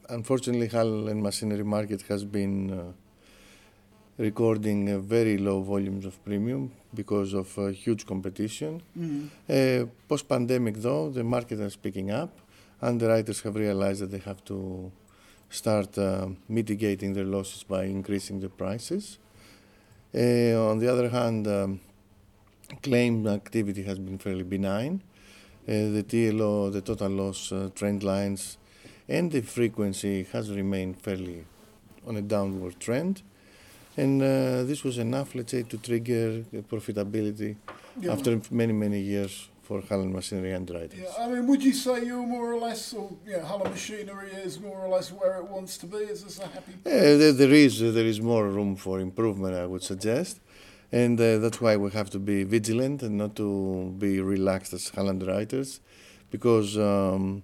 unfortunately, 0.08 0.68
Hull 0.68 1.08
and 1.08 1.23
machinery 1.23 1.64
market 1.64 2.02
has 2.02 2.25
been 2.25 2.70
uh, 2.70 2.92
recording 4.18 4.90
uh, 4.90 4.99
very 4.99 5.38
low 5.38 5.61
volumes 5.61 6.04
of 6.04 6.23
premium 6.25 6.73
because 6.94 7.34
of 7.34 7.58
uh, 7.58 7.66
huge 7.66 8.06
competition. 8.06 8.82
Mm. 8.99 9.90
Post 10.08 10.28
pandemic, 10.28 10.76
though, 10.76 11.11
the 11.11 11.25
market 11.25 11.61
is 11.61 11.76
picking 11.76 12.11
up. 12.11 12.30
Underwriters 12.80 13.40
have 13.42 13.56
realized 13.56 14.02
that 14.02 14.11
they 14.11 14.18
have 14.18 14.44
to 14.44 14.92
start 15.49 15.96
uh, 15.99 16.28
mitigating 16.49 17.14
their 17.14 17.25
losses 17.25 17.62
by 17.62 17.84
increasing 17.84 18.40
the 18.40 18.49
prices. 18.49 19.18
Uh, 20.14 20.70
on 20.70 20.78
the 20.78 20.88
other 20.92 21.08
hand, 21.08 21.46
um, 21.46 21.80
claim 22.82 23.26
activity 23.26 23.82
has 23.82 23.99
been 23.99 24.18
fairly 24.18 24.42
benign. 24.42 25.02
Uh, 25.66 25.90
the 25.96 26.04
TLO, 26.06 26.73
the 26.73 26.80
total 26.80 27.08
loss 27.08 27.50
uh, 27.50 27.70
trend 27.75 28.02
lines, 28.02 28.58
and 29.08 29.30
the 29.32 29.40
frequency 29.42 30.25
has 30.32 30.50
remained 30.50 30.99
fairly 31.00 31.44
on 32.06 32.16
a 32.16 32.23
downward 32.23 32.78
trend. 32.80 33.23
And 33.96 34.20
uh, 34.20 34.64
this 34.64 34.82
was 34.82 34.99
enough, 34.99 35.34
let's 35.34 35.52
say, 35.52 35.62
to 35.62 35.76
trigger 35.78 36.42
profitability 36.73 37.56
Yeah. 38.00 38.12
after 38.12 38.40
many, 38.50 38.73
many 38.73 39.00
years 39.00 39.49
for 39.62 39.80
Hull 39.88 40.00
and 40.00 40.12
Machinery 40.12 40.52
underwriters. 40.52 40.99
Yeah, 41.00 41.25
I 41.25 41.28
mean, 41.30 41.46
would 41.46 41.62
you 41.62 41.73
say 41.73 42.04
you're 42.04 42.26
more 42.26 42.52
or 42.52 42.58
less, 42.58 42.92
or 42.92 43.11
yeah, 43.26 43.42
Hull 43.44 43.61
Machinery 43.64 44.30
is 44.44 44.58
more 44.61 44.78
or 44.84 44.88
less 44.88 45.11
where 45.12 45.37
it 45.38 45.49
wants 45.49 45.78
to 45.78 45.87
be? 45.87 45.99
Is 45.99 46.25
this 46.25 46.38
a 46.40 46.49
happy? 46.49 46.73
Uh, 46.84 46.90
there, 47.20 47.32
there 47.32 47.52
is 47.52 47.80
uh, 47.82 47.90
there 47.92 48.04
is 48.04 48.20
more 48.20 48.49
room 48.49 48.75
for 48.76 48.99
improvement, 49.00 49.54
I 49.54 49.64
would 49.64 49.82
suggest, 49.82 50.40
and 50.92 51.18
uh, 51.20 51.38
that's 51.38 51.61
why 51.61 51.76
we 51.76 51.90
have 51.92 52.11
to 52.11 52.18
be 52.18 52.42
vigilant 52.44 53.02
and 53.02 53.16
not 53.16 53.37
to 53.37 53.94
be 53.99 54.20
relaxed 54.20 54.73
as 54.75 54.88
Hall 54.90 55.08
underwriters, 55.08 55.80
because 56.30 56.76
um, 56.76 57.42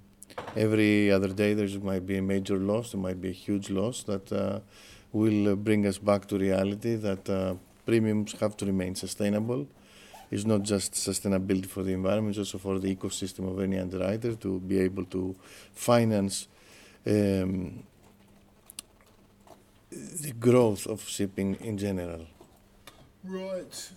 every 0.57 1.11
other 1.11 1.29
day 1.29 1.55
there 1.55 1.69
might 1.81 2.07
be 2.07 2.17
a 2.19 2.23
major 2.23 2.59
loss, 2.59 2.93
there 2.93 3.01
might 3.01 3.21
be 3.21 3.29
a 3.29 3.33
huge 3.33 3.71
loss 3.71 4.03
that 4.05 4.33
uh, 4.33 4.61
will 5.13 5.51
uh, 5.51 5.55
bring 5.55 5.87
us 5.87 5.99
back 5.99 6.27
to 6.27 6.39
reality 6.39 6.97
that 6.97 7.29
uh, 7.29 7.55
premiums 7.87 8.33
have 8.41 8.57
to 8.57 8.67
remain 8.67 8.95
sustainable. 8.95 9.67
It's 10.31 10.45
not 10.45 10.63
just 10.63 10.93
sustainability 10.93 11.67
for 11.67 11.83
the 11.83 11.93
environment, 11.93 12.37
it's 12.37 12.53
also 12.53 12.59
for 12.59 12.79
the 12.79 12.95
ecosystem 12.95 13.51
of 13.51 13.61
any 13.61 13.79
underwriter 13.79 14.35
to 14.37 14.61
be 14.61 14.79
able 14.79 15.05
to 15.07 15.35
finance. 15.73 16.47
Um, 17.07 17.85
the 19.91 20.33
growth 20.33 20.87
of 20.87 21.07
shipping 21.09 21.57
in 21.57 21.77
general. 21.77 22.27
Right. 23.25 23.91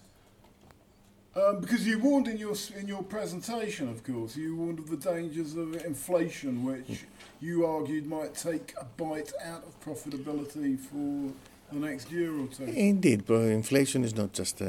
Um, 1.35 1.61
because 1.61 1.87
you 1.87 1.97
warned 1.97 2.27
in 2.27 2.37
your 2.37 2.53
in 2.79 2.87
your 2.87 3.01
presentation, 3.01 3.89
of 3.89 4.03
course, 4.03 4.37
you 4.37 4.55
warned 4.55 4.77
of 4.77 4.89
the 4.89 4.97
dangers 4.97 5.55
of 5.55 5.83
inflation, 5.83 6.63
which 6.63 7.05
you 7.41 7.65
argued 7.65 8.05
might 8.05 8.35
take 8.35 8.73
a 8.79 8.85
bite 8.85 9.33
out 9.43 9.63
of 9.63 9.79
profitability 9.81 10.79
for 10.79 11.33
the 11.71 11.79
next 11.79 12.11
year 12.11 12.31
or 12.39 12.45
two. 12.47 12.65
Indeed, 12.65 13.25
but 13.25 13.41
inflation 13.49 14.03
is 14.03 14.15
not 14.15 14.31
just 14.33 14.61
uh, 14.61 14.65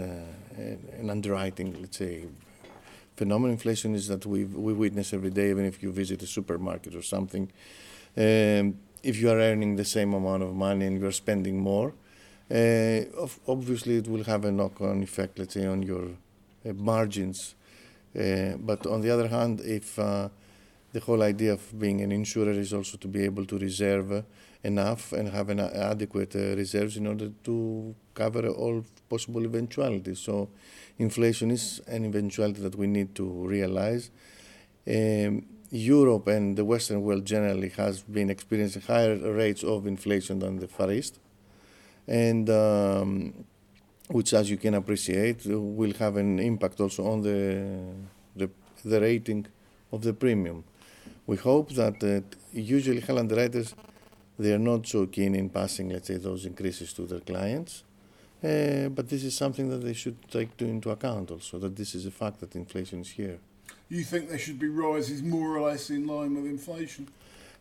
an 0.57 1.11
underwriting, 1.11 1.77
let's 1.83 1.99
say, 1.99 2.25
phenomenon. 3.17 3.53
Inflation 3.53 3.95
is 3.95 4.09
that 4.09 4.25
we 4.25 4.45
we 4.45 4.73
witness 4.73 5.13
every 5.13 5.31
day, 5.31 5.51
even 5.51 5.67
if 5.67 5.83
you 5.83 5.93
visit 5.93 6.23
a 6.23 6.27
supermarket 6.27 6.95
or 6.95 7.03
something. 7.03 7.53
Um, 8.17 8.79
if 9.03 9.19
you 9.21 9.29
are 9.29 9.39
earning 9.39 9.77
the 9.77 9.85
same 9.85 10.15
amount 10.15 10.43
of 10.43 10.55
money 10.55 10.87
and 10.87 10.99
you 10.99 11.07
are 11.07 11.13
spending 11.13 11.59
more, 11.61 11.93
uh, 12.51 13.01
obviously 13.47 13.99
it 13.99 14.09
will 14.09 14.25
have 14.25 14.47
a 14.47 14.53
knock-on 14.53 15.03
effect, 15.03 15.39
let's 15.39 15.53
say, 15.53 15.67
on 15.67 15.83
your 15.83 16.09
margins. 16.73 17.55
Uh, 18.19 18.57
but 18.59 18.87
on 18.87 19.01
the 19.01 19.11
other 19.11 19.29
hand, 19.29 19.61
if 19.61 19.99
uh, 19.99 20.29
the 20.93 21.01
whole 21.01 21.23
idea 21.23 21.53
of 21.53 21.79
being 21.79 22.01
an 22.01 22.13
insurer 22.13 22.53
is 22.53 22.73
also 22.73 22.97
to 22.97 23.09
be 23.09 23.25
able 23.25 23.45
to 23.45 23.59
reserve 23.59 24.13
uh, 24.13 24.23
enough 24.63 25.13
and 25.13 25.29
have 25.29 25.51
an 25.51 25.61
adequate 25.61 26.35
uh, 26.37 26.57
reserves 26.57 26.97
in 26.97 27.07
order 27.07 27.31
to 27.43 27.95
cover 28.15 28.47
all 28.49 28.85
possible 29.09 29.45
eventualities. 29.45 30.21
So, 30.21 30.49
inflation 30.99 31.51
is 31.51 31.81
an 31.87 32.05
eventuality 32.07 32.61
that 32.63 32.77
we 32.77 32.87
need 32.87 33.15
to 33.17 33.25
realize. 33.25 34.11
Um, 34.87 35.47
Europe 35.71 36.29
and 36.29 36.57
the 36.57 36.65
Western 36.65 37.03
world 37.03 37.25
generally 37.25 37.71
has 37.71 38.03
been 38.03 38.31
experiencing 38.31 38.83
higher 38.83 39.17
rates 39.17 39.65
of 39.65 39.89
inflation 39.89 40.39
than 40.39 40.61
the 40.61 40.69
Far 40.69 40.93
East, 40.93 41.19
and 42.07 42.49
um, 42.49 43.45
which, 44.09 44.33
as 44.35 44.51
you 44.51 44.57
can 44.57 44.75
appreciate, 44.75 45.47
will 45.47 45.93
have 45.95 46.17
an 46.17 46.39
impact 46.39 46.81
also 46.81 47.07
on 47.07 47.23
the 47.23 47.65
the, 48.37 48.51
the 48.85 49.01
rating 49.01 49.47
of 49.93 50.03
the 50.03 50.13
premium. 50.13 50.65
We 51.27 51.37
hope 51.37 51.71
that 51.75 52.03
uh, 52.03 52.21
usually 52.53 53.01
Hall 53.01 53.19
underwriters 53.19 53.75
they 54.39 54.53
are 54.53 54.59
not 54.59 54.87
so 54.87 55.07
keen 55.07 55.35
in 55.35 55.49
passing, 55.49 55.91
let's 55.91 56.09
say, 56.09 56.17
those 56.17 56.45
increases 56.45 56.93
to 56.95 57.07
their 57.07 57.21
clients. 57.21 57.85
Uh, 58.43 58.89
but 58.89 59.09
this 59.09 59.23
is 59.25 59.35
something 59.37 59.71
that 59.71 59.79
they 59.79 59.93
should 59.95 60.17
take 60.31 60.55
to, 60.57 60.65
into 60.67 60.91
account 60.91 61.31
also, 61.31 61.59
that 61.59 61.77
this 61.77 61.95
is 61.95 62.05
a 62.05 62.11
fact 62.11 62.41
that 62.41 62.55
inflation 62.57 63.01
is 63.01 63.11
here. 63.11 63.39
You 63.89 64.03
think 64.03 64.29
there 64.29 64.39
should 64.39 64.59
be 64.59 64.69
rises 64.69 65.23
more 65.23 65.57
or 65.57 65.71
less 65.71 65.89
in 65.89 66.07
line 66.07 66.35
with 66.35 66.47
inflation? 66.47 67.09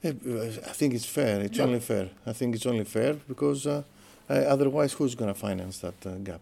Uh, 0.04 0.10
I 0.10 0.74
think 0.74 0.94
it's 0.96 1.06
fair. 1.06 1.40
It's 1.42 1.58
Yeah. 1.58 1.66
only 1.66 1.80
fair. 1.80 2.10
I 2.26 2.34
think 2.34 2.56
it's 2.56 2.66
only 2.66 2.84
fair 2.86 3.14
because 3.14 3.66
uh, 3.68 3.84
uh, 4.30 4.34
otherwise, 4.34 4.94
who's 4.94 5.16
going 5.16 5.34
to 5.34 5.40
finance 5.40 5.80
that 5.80 6.06
uh, 6.06 6.12
gap? 6.16 6.42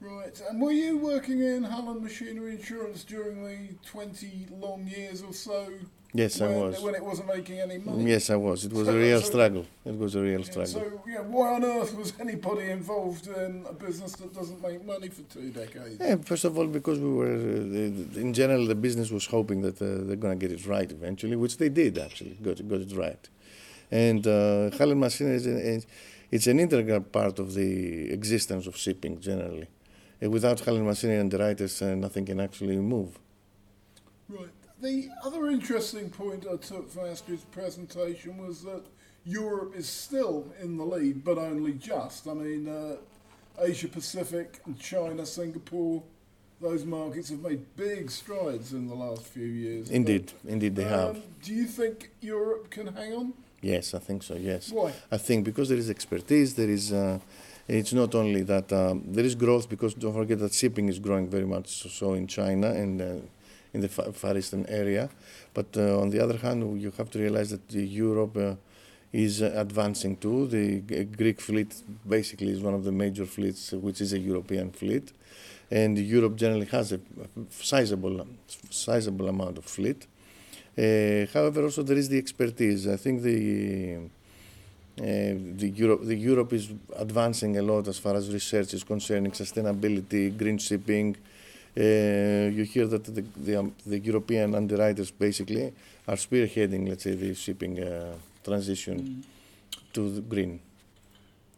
Right. 0.00 0.40
And 0.50 0.60
were 0.60 0.72
you 0.72 0.98
working 0.98 1.40
in 1.40 1.62
Hull 1.64 1.90
and 1.90 2.02
Machinery 2.02 2.52
Insurance 2.52 3.02
during 3.04 3.42
the 3.44 3.74
20 3.86 4.46
long 4.60 4.86
years 4.86 5.22
or 5.22 5.32
so 5.32 5.68
Yes, 6.12 6.40
I 6.40 6.48
was. 6.48 6.80
when 6.82 6.94
it 6.94 7.04
wasn't 7.04 7.28
making 7.28 7.60
any 7.60 7.78
money? 7.78 8.04
Yes, 8.10 8.30
I 8.30 8.36
was. 8.36 8.64
It 8.64 8.72
was 8.72 8.88
a 8.88 8.92
real 9.06 9.20
so- 9.20 9.26
struggle. 9.30 9.66
It 9.84 9.96
was 9.98 10.14
a 10.14 10.20
real 10.22 10.40
Yeah, 10.40 10.46
struggle. 10.46 10.72
So, 10.72 11.02
yeah, 11.08 11.20
why 11.20 11.54
on 11.54 11.64
earth 11.64 11.94
was 11.94 12.12
anybody 12.20 12.70
involved 12.70 13.26
in 13.26 13.64
a 13.68 13.72
business 13.72 14.12
that 14.16 14.34
doesn't 14.34 14.60
make 14.62 14.84
money 14.84 15.08
for 15.08 15.22
two 15.22 15.50
decades? 15.50 15.96
Yeah, 16.00 16.16
first 16.16 16.44
of 16.44 16.58
all, 16.58 16.66
because 16.66 16.98
we 16.98 17.10
were, 17.12 17.34
uh, 17.34 18.20
in 18.24 18.32
general, 18.34 18.66
the 18.66 18.74
business 18.74 19.10
was 19.10 19.26
hoping 19.26 19.62
that 19.62 19.80
uh, 19.80 20.04
they're 20.06 20.16
going 20.16 20.38
to 20.38 20.46
get 20.48 20.52
it 20.58 20.66
right 20.66 20.90
eventually, 20.90 21.36
which 21.36 21.56
they 21.58 21.68
did 21.70 21.98
actually, 21.98 22.36
got, 22.42 22.66
got 22.68 22.80
it 22.80 22.92
right. 22.96 23.28
And 23.90 24.26
uh, 24.26 24.70
Hull 24.76 24.90
and 24.92 25.00
Machinery 25.00 25.36
is, 25.36 25.46
an- 25.46 25.82
it's 26.30 26.46
an 26.46 26.58
integral 26.60 27.00
part 27.00 27.38
of 27.38 27.54
the 27.54 28.10
existence 28.12 28.66
of 28.66 28.76
shipping 28.76 29.20
generally. 29.20 29.68
Uh, 30.22 30.30
without 30.30 30.60
Hull 30.60 30.76
and 30.76 30.86
Machinery 30.86 31.20
underwriters, 31.20 31.80
uh, 31.82 31.94
nothing 31.94 32.24
can 32.26 32.40
actually 32.40 32.76
move. 32.76 33.18
Right. 34.28 34.48
The 34.80 35.08
other 35.24 35.48
interesting 35.48 36.10
point 36.10 36.46
I 36.52 36.56
took 36.56 36.90
from 36.90 37.06
Astrid's 37.06 37.44
presentation 37.44 38.36
was 38.38 38.62
that 38.64 38.82
Europe 39.24 39.74
is 39.74 39.88
still 39.88 40.52
in 40.60 40.76
the 40.76 40.84
lead, 40.84 41.24
but 41.24 41.38
only 41.38 41.72
just. 41.72 42.28
I 42.28 42.34
mean, 42.34 42.68
uh, 42.68 42.96
Asia 43.58 43.88
Pacific 43.88 44.60
and 44.66 44.78
China, 44.78 45.24
Singapore, 45.24 46.02
those 46.60 46.84
markets 46.84 47.30
have 47.30 47.40
made 47.40 47.62
big 47.76 48.10
strides 48.10 48.72
in 48.72 48.86
the 48.88 48.94
last 48.94 49.22
few 49.22 49.46
years. 49.46 49.90
Indeed, 49.90 50.32
indeed 50.46 50.76
they 50.76 50.84
But, 50.84 50.90
have. 50.92 51.16
um, 51.16 51.22
do 51.42 51.54
you 51.54 51.64
think 51.66 52.10
Europe 52.20 52.70
can 52.70 52.88
hang 52.88 53.12
on? 53.14 53.32
Yes, 53.66 53.94
I 53.94 53.98
think 53.98 54.22
so. 54.22 54.34
Yes. 54.36 54.70
Why? 54.70 54.92
I 55.10 55.18
think 55.26 55.44
because 55.44 55.68
there 55.68 55.78
is 55.78 55.90
expertise, 55.90 56.54
there 56.54 56.70
is. 56.78 56.92
Uh, 56.92 57.18
it's 57.68 57.92
not 57.92 58.14
only 58.14 58.42
that 58.42 58.72
um, 58.72 59.02
there 59.16 59.24
is 59.24 59.34
growth 59.34 59.68
because 59.68 59.92
don't 59.94 60.14
forget 60.14 60.38
that 60.38 60.52
shipping 60.52 60.88
is 60.88 61.00
growing 61.00 61.26
very 61.28 61.46
much 61.46 61.68
so, 61.98 62.14
in 62.14 62.28
China 62.28 62.68
and 62.82 63.02
uh, 63.02 63.06
in 63.74 63.80
the 63.80 63.88
Fa- 63.88 64.12
Far 64.12 64.36
Eastern 64.36 64.64
area. 64.66 65.10
But 65.52 65.66
uh, 65.76 66.00
on 66.00 66.10
the 66.10 66.20
other 66.20 66.36
hand, 66.36 66.80
you 66.80 66.92
have 66.96 67.10
to 67.10 67.18
realize 67.18 67.50
that 67.50 67.68
the 67.68 67.84
Europe 67.84 68.36
uh, 68.36 68.54
is 69.12 69.42
uh, 69.42 69.50
advancing 69.56 70.16
too. 70.16 70.46
The 70.46 71.04
Greek 71.04 71.40
fleet 71.40 71.74
basically 72.08 72.52
is 72.52 72.60
one 72.60 72.74
of 72.74 72.84
the 72.84 72.92
major 72.92 73.26
fleets, 73.26 73.72
which 73.72 74.00
is 74.00 74.12
a 74.12 74.18
European 74.20 74.70
fleet, 74.70 75.12
and 75.72 75.98
Europe 75.98 76.36
generally 76.36 76.66
has 76.66 76.92
a 76.92 77.00
sizable, 77.50 78.24
sizable 78.70 79.28
amount 79.28 79.58
of 79.58 79.64
fleet. 79.64 80.06
Uh, 80.78 81.26
however, 81.32 81.64
also 81.64 81.82
there 81.82 81.96
is 81.96 82.08
the 82.08 82.18
expertise. 82.18 82.86
I 82.86 82.96
think 82.96 83.22
the 83.22 83.96
uh, 84.98 85.02
the 85.02 85.72
Europe 85.74 86.04
the 86.04 86.16
Europe 86.16 86.52
is 86.52 86.68
advancing 86.96 87.56
a 87.56 87.62
lot 87.62 87.88
as 87.88 87.98
far 87.98 88.14
as 88.14 88.30
research 88.32 88.74
is 88.74 88.84
concerning 88.84 89.32
sustainability, 89.32 90.36
green 90.36 90.58
shipping. 90.58 91.16
Uh, 91.78 92.48
you 92.52 92.64
hear 92.64 92.86
that 92.86 93.04
the 93.04 93.24
the, 93.36 93.56
um, 93.56 93.74
the 93.86 93.98
European 93.98 94.54
underwriters 94.54 95.10
basically 95.10 95.72
are 96.06 96.16
spearheading, 96.16 96.88
let's 96.88 97.04
say, 97.04 97.14
the 97.14 97.34
shipping 97.34 97.82
uh, 97.82 98.14
transition 98.44 99.24
to 99.92 100.10
the 100.10 100.20
green. 100.20 100.60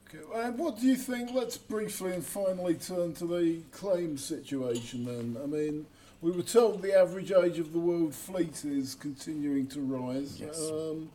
Okay, 0.09 0.25
and 0.35 0.59
what 0.59 0.81
do 0.81 0.87
you 0.87 0.97
think? 0.97 1.31
Let's 1.35 1.59
briefly 1.59 2.15
and 2.15 2.25
finally 2.25 2.75
turn 2.75 3.15
to 3.15 3.27
the 3.27 3.61
claim 3.73 4.17
situation 4.17 5.05
then. 5.05 5.37
I 5.43 5.47
mean, 5.47 5.87
we 6.21 6.31
were 6.31 6.43
told 6.43 6.83
the 6.83 6.95
average 6.99 7.31
age 7.33 7.59
of 7.59 7.73
the 7.73 7.79
world 7.79 8.15
fleet 8.15 8.65
is 8.65 8.95
continuing 8.95 9.67
to 9.69 9.81
rise, 9.81 10.41
Yes. 10.41 10.59
um, 10.71 11.11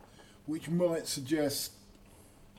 which 0.45 0.69
might 0.69 1.07
suggest 1.07 1.71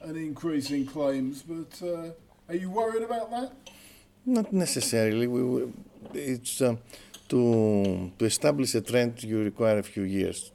an 0.03 0.17
increase 0.17 0.71
in 0.71 0.87
claims, 0.87 1.43
but 1.43 1.87
uh, 1.87 2.11
are 2.49 2.55
you 2.55 2.71
worried 2.71 3.03
about 3.03 3.31
that? 3.31 3.53
Not 4.27 4.53
necessarily. 4.53 5.27
We, 5.27 5.43
we, 5.43 5.73
it's 6.15 6.61
uh, 6.61 6.77
to 7.29 8.11
to 8.19 8.25
establish 8.25 8.75
a 8.75 8.81
trend. 8.81 9.23
You 9.23 9.43
require 9.45 9.79
a 9.79 9.83
few 9.83 10.03
years. 10.03 10.51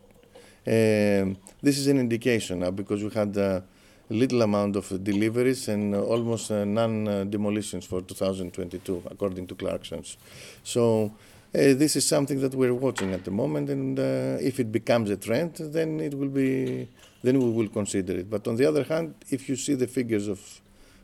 Um, 0.68 1.38
this 1.62 1.78
is 1.80 1.88
an 1.88 1.98
indication 2.00 2.60
now 2.60 2.72
because 2.72 3.04
we 3.04 3.10
had 3.10 3.36
uh, 3.38 3.62
a 4.10 4.14
little 4.14 4.42
amount 4.44 4.76
of 4.76 5.04
deliveries 5.04 5.68
and 5.68 5.96
almost 5.96 6.52
uh, 6.52 6.64
none 6.66 7.08
uh, 7.08 7.24
demolitions 7.24 7.86
for 7.86 8.02
2022, 8.02 9.04
according 9.10 9.48
to 9.48 9.56
Clarksons. 9.56 10.18
So. 10.64 11.12
Uh, 11.52 11.74
this 11.74 11.96
is 11.96 12.06
something 12.06 12.40
that 12.42 12.54
we're 12.54 12.76
watching 12.76 13.12
at 13.12 13.26
the 13.26 13.32
moment, 13.32 13.70
and 13.72 13.98
uh, 14.00 14.38
if 14.40 14.60
it 14.60 14.72
becomes 14.72 15.10
a 15.10 15.18
trend, 15.18 15.56
then 15.56 16.00
it 16.00 16.14
will 16.14 16.30
be, 16.30 16.88
then 17.24 17.40
we 17.40 17.50
will 17.50 17.70
consider 17.70 18.14
it. 18.18 18.30
But 18.30 18.48
on 18.48 18.56
the 18.56 18.66
other 18.66 18.84
hand, 18.84 19.16
if 19.32 19.50
you 19.50 19.56
see 19.56 19.74
the 19.74 19.88
figures 19.88 20.28
of 20.28 20.40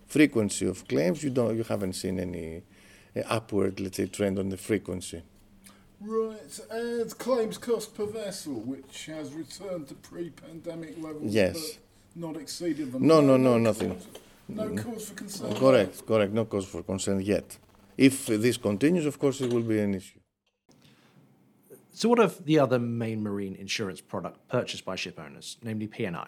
frequency 0.06 0.68
of 0.68 0.88
claims, 0.88 1.24
you 1.24 1.32
don't, 1.32 1.58
you 1.58 1.64
haven't 1.64 1.94
seen 1.94 2.20
any 2.20 2.62
uh, 3.16 3.22
upward, 3.28 3.80
let's 3.80 3.98
say, 3.98 4.06
trend 4.06 4.38
on 4.38 4.50
the 4.50 4.58
frequency. 4.58 5.24
Right, 6.00 6.60
and 6.70 7.18
claims 7.18 7.58
cost 7.58 7.96
per 7.96 8.06
vessel, 8.06 8.54
which 8.54 9.08
has 9.08 9.34
returned 9.34 9.88
to 9.88 9.96
pre-pandemic 9.96 11.02
levels. 11.02 11.34
Yes. 11.34 11.80
Not 12.16 12.38
exceeded 12.38 12.92
them. 12.92 13.08
No, 13.08 13.20
no, 13.20 13.36
no, 13.38 13.58
nothing. 13.58 14.00
No 14.48 14.70
cause 14.75 15.10
for 15.10 15.16
concern. 15.16 15.56
Correct, 15.56 16.06
correct. 16.06 16.34
No 16.34 16.46
cause 16.46 16.68
for 16.68 16.84
concern 16.84 17.22
yet. 17.22 17.58
If 17.98 18.28
this 18.28 18.58
continues, 18.58 19.08
of 19.08 19.18
course, 19.18 19.42
it 19.42 19.52
will 19.52 19.64
be 19.64 19.80
an 19.80 19.96
issue. 19.96 20.20
So, 21.96 22.10
what 22.10 22.20
of 22.20 22.44
the 22.44 22.60
other 22.60 22.78
main 22.78 23.24
marine 23.24 23.56
insurance 23.56 24.02
product 24.02 24.50
purchased 24.50 24.84
by 24.84 24.98
ship 24.98 25.18
owners, 25.18 25.56
namely 25.64 25.88
P&I? 25.88 26.28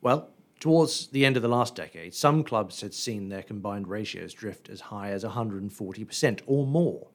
Well, 0.00 0.30
towards 0.60 1.08
the 1.08 1.26
end 1.26 1.36
of 1.36 1.42
the 1.42 1.48
last 1.48 1.74
decade, 1.74 2.14
some 2.14 2.42
clubs 2.42 2.80
had 2.80 2.94
seen 2.94 3.28
their 3.28 3.42
combined 3.42 3.86
ratios 3.86 4.32
drift 4.32 4.70
as 4.70 4.80
high 4.80 5.10
as 5.10 5.24
140% 5.24 6.40
or 6.46 6.66
more. 6.66 7.08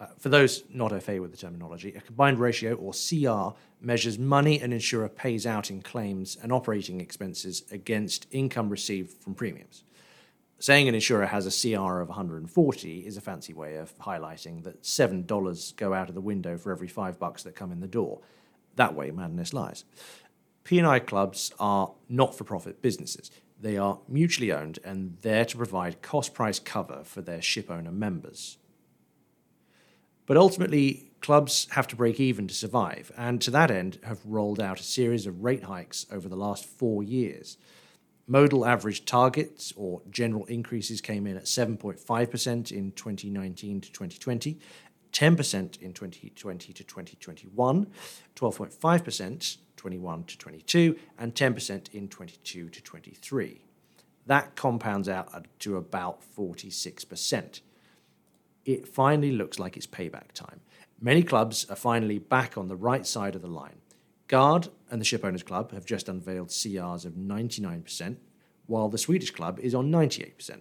Uh, 0.00 0.06
for 0.18 0.28
those 0.28 0.64
not 0.70 0.92
au 0.92 0.98
fait 0.98 1.20
with 1.20 1.30
the 1.30 1.36
terminology, 1.36 1.94
a 1.94 2.00
combined 2.00 2.40
ratio, 2.40 2.74
or 2.74 2.92
CR, 2.92 3.56
measures 3.80 4.18
money 4.18 4.58
an 4.58 4.72
insurer 4.72 5.08
pays 5.08 5.46
out 5.46 5.70
in 5.70 5.82
claims 5.82 6.36
and 6.42 6.50
operating 6.50 7.00
expenses 7.00 7.62
against 7.70 8.26
income 8.32 8.68
received 8.68 9.22
from 9.22 9.36
premiums. 9.36 9.84
Saying 10.58 10.88
an 10.88 10.94
insurer 10.94 11.26
has 11.26 11.46
a 11.46 11.76
CR 11.76 12.00
of 12.00 12.08
140 12.08 12.98
is 13.00 13.16
a 13.16 13.20
fancy 13.20 13.52
way 13.52 13.76
of 13.76 13.96
highlighting 13.98 14.62
that 14.64 14.82
$7 14.82 15.76
go 15.76 15.92
out 15.92 16.08
of 16.08 16.14
the 16.14 16.20
window 16.20 16.56
for 16.56 16.72
every 16.72 16.88
5 16.88 17.18
bucks 17.18 17.42
that 17.42 17.56
come 17.56 17.72
in 17.72 17.80
the 17.80 17.86
door. 17.86 18.20
That 18.76 18.94
way 18.94 19.10
madness 19.10 19.52
lies. 19.52 19.84
P&I 20.62 21.00
clubs 21.00 21.52
are 21.58 21.92
not-for-profit 22.08 22.80
businesses. 22.80 23.30
They 23.60 23.76
are 23.76 23.98
mutually 24.08 24.52
owned 24.52 24.78
and 24.84 25.18
there 25.20 25.44
to 25.44 25.56
provide 25.56 26.02
cost 26.02 26.32
price 26.32 26.58
cover 26.58 27.02
for 27.04 27.20
their 27.20 27.42
ship 27.42 27.70
owner 27.70 27.92
members. 27.92 28.56
But 30.26 30.38
ultimately, 30.38 31.12
clubs 31.20 31.66
have 31.72 31.86
to 31.88 31.96
break 31.96 32.18
even 32.18 32.48
to 32.48 32.54
survive, 32.54 33.12
and 33.16 33.42
to 33.42 33.50
that 33.50 33.70
end 33.70 33.98
have 34.04 34.24
rolled 34.24 34.60
out 34.60 34.80
a 34.80 34.84
series 34.84 35.26
of 35.26 35.44
rate 35.44 35.64
hikes 35.64 36.06
over 36.10 36.28
the 36.28 36.36
last 36.36 36.64
four 36.64 37.02
years. 37.02 37.58
Modal 38.26 38.64
average 38.64 39.04
targets 39.04 39.72
or 39.76 40.00
general 40.10 40.44
increases 40.46 41.00
came 41.00 41.26
in 41.26 41.36
at 41.36 41.44
7.5% 41.44 42.72
in 42.72 42.92
2019 42.92 43.80
to 43.82 43.92
2020, 43.92 44.58
10% 45.12 45.82
in 45.82 45.92
2020 45.92 46.72
to 46.72 46.84
2021, 46.84 47.86
12.5% 48.34 49.56
21 49.84 50.24
to 50.24 50.38
22, 50.38 50.98
and 51.18 51.34
10% 51.34 51.92
in 51.92 52.08
22 52.08 52.70
to 52.70 52.82
23. 52.82 53.60
That 54.24 54.56
compounds 54.56 55.10
out 55.10 55.46
to 55.58 55.76
about 55.76 56.22
46%. 56.34 57.60
It 58.64 58.88
finally 58.88 59.32
looks 59.32 59.58
like 59.58 59.76
it's 59.76 59.86
payback 59.86 60.32
time. 60.32 60.60
Many 60.98 61.22
clubs 61.22 61.66
are 61.68 61.76
finally 61.76 62.18
back 62.18 62.56
on 62.56 62.68
the 62.68 62.76
right 62.76 63.06
side 63.06 63.34
of 63.34 63.42
the 63.42 63.48
line. 63.48 63.76
Gard 64.26 64.68
and 64.90 65.00
the 65.00 65.04
Shipowners 65.04 65.44
Club 65.44 65.72
have 65.72 65.84
just 65.84 66.08
unveiled 66.08 66.48
CRs 66.48 67.04
of 67.04 67.12
99%, 67.12 68.16
while 68.66 68.88
the 68.88 68.98
Swedish 68.98 69.30
club 69.30 69.58
is 69.60 69.74
on 69.74 69.90
98%. 69.90 70.60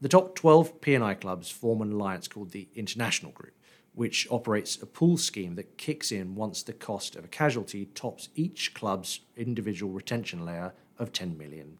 The 0.00 0.08
top 0.08 0.34
12 0.34 0.80
P&I 0.80 1.14
clubs 1.14 1.50
form 1.50 1.80
an 1.80 1.92
alliance 1.92 2.26
called 2.26 2.50
the 2.50 2.68
International 2.74 3.32
Group, 3.32 3.54
which 3.94 4.26
operates 4.30 4.80
a 4.82 4.86
pool 4.86 5.16
scheme 5.16 5.54
that 5.54 5.78
kicks 5.78 6.10
in 6.10 6.34
once 6.34 6.62
the 6.62 6.72
cost 6.72 7.14
of 7.14 7.24
a 7.24 7.28
casualty 7.28 7.86
tops 7.86 8.28
each 8.34 8.74
club's 8.74 9.20
individual 9.36 9.92
retention 9.92 10.44
layer 10.44 10.72
of 10.98 11.12
$10 11.12 11.38
million. 11.38 11.78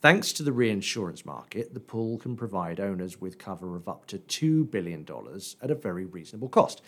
Thanks 0.00 0.32
to 0.34 0.44
the 0.44 0.52
reinsurance 0.52 1.26
market, 1.26 1.74
the 1.74 1.80
pool 1.80 2.18
can 2.18 2.36
provide 2.36 2.78
owners 2.78 3.20
with 3.20 3.38
cover 3.38 3.74
of 3.74 3.88
up 3.88 4.06
to 4.06 4.18
$2 4.18 4.70
billion 4.70 5.06
at 5.60 5.70
a 5.70 5.74
very 5.74 6.04
reasonable 6.04 6.48
cost, 6.48 6.82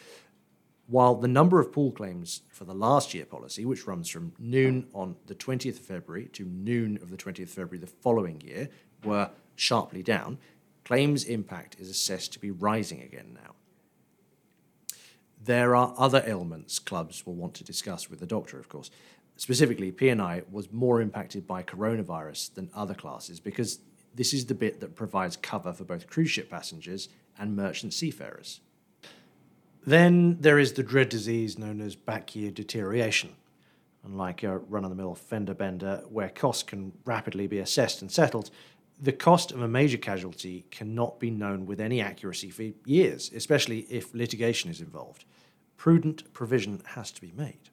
while 0.90 1.14
the 1.14 1.28
number 1.28 1.60
of 1.60 1.72
pool 1.72 1.92
claims 1.92 2.42
for 2.50 2.64
the 2.64 2.74
last 2.74 3.14
year 3.14 3.24
policy, 3.24 3.64
which 3.64 3.86
runs 3.86 4.08
from 4.08 4.32
noon 4.40 4.88
on 4.92 5.14
the 5.26 5.34
20th 5.36 5.78
of 5.78 5.84
February 5.84 6.26
to 6.32 6.44
noon 6.44 6.98
of 7.00 7.10
the 7.10 7.16
20th 7.16 7.44
of 7.44 7.50
February 7.50 7.78
the 7.78 7.86
following 7.86 8.40
year, 8.40 8.68
were 9.04 9.30
sharply 9.54 10.02
down, 10.02 10.36
claims 10.84 11.22
impact 11.24 11.76
is 11.78 11.88
assessed 11.88 12.32
to 12.32 12.40
be 12.40 12.50
rising 12.50 13.02
again 13.02 13.38
now. 13.40 13.54
There 15.42 15.76
are 15.76 15.94
other 15.96 16.24
ailments 16.26 16.80
clubs 16.80 17.24
will 17.24 17.34
want 17.34 17.54
to 17.54 17.64
discuss 17.64 18.10
with 18.10 18.18
the 18.18 18.26
doctor, 18.26 18.58
of 18.58 18.68
course. 18.68 18.90
Specifically, 19.36 19.92
P&I 19.92 20.42
was 20.50 20.72
more 20.72 21.00
impacted 21.00 21.46
by 21.46 21.62
coronavirus 21.62 22.54
than 22.54 22.68
other 22.74 22.94
classes 22.94 23.38
because 23.38 23.78
this 24.12 24.34
is 24.34 24.46
the 24.46 24.54
bit 24.56 24.80
that 24.80 24.96
provides 24.96 25.36
cover 25.36 25.72
for 25.72 25.84
both 25.84 26.08
cruise 26.08 26.30
ship 26.30 26.50
passengers 26.50 27.08
and 27.38 27.54
merchant 27.54 27.94
seafarers. 27.94 28.60
Then 29.86 30.36
there 30.40 30.58
is 30.58 30.74
the 30.74 30.82
dread 30.82 31.08
disease 31.08 31.58
known 31.58 31.80
as 31.80 31.96
back 31.96 32.36
year 32.36 32.50
deterioration. 32.50 33.34
Unlike 34.04 34.42
a 34.42 34.58
run 34.58 34.84
of 34.84 34.90
the 34.90 34.96
mill 34.96 35.14
fender 35.14 35.54
bender, 35.54 36.02
where 36.08 36.28
costs 36.28 36.62
can 36.62 36.92
rapidly 37.04 37.46
be 37.46 37.58
assessed 37.58 38.00
and 38.02 38.10
settled, 38.10 38.50
the 39.00 39.12
cost 39.12 39.52
of 39.52 39.62
a 39.62 39.68
major 39.68 39.96
casualty 39.96 40.66
cannot 40.70 41.18
be 41.18 41.30
known 41.30 41.64
with 41.64 41.80
any 41.80 42.00
accuracy 42.00 42.50
for 42.50 42.64
years, 42.84 43.30
especially 43.34 43.80
if 43.88 44.14
litigation 44.14 44.70
is 44.70 44.80
involved. 44.80 45.24
Prudent 45.76 46.30
provision 46.34 46.82
has 46.84 47.10
to 47.12 47.20
be 47.20 47.32
made. 47.34 47.70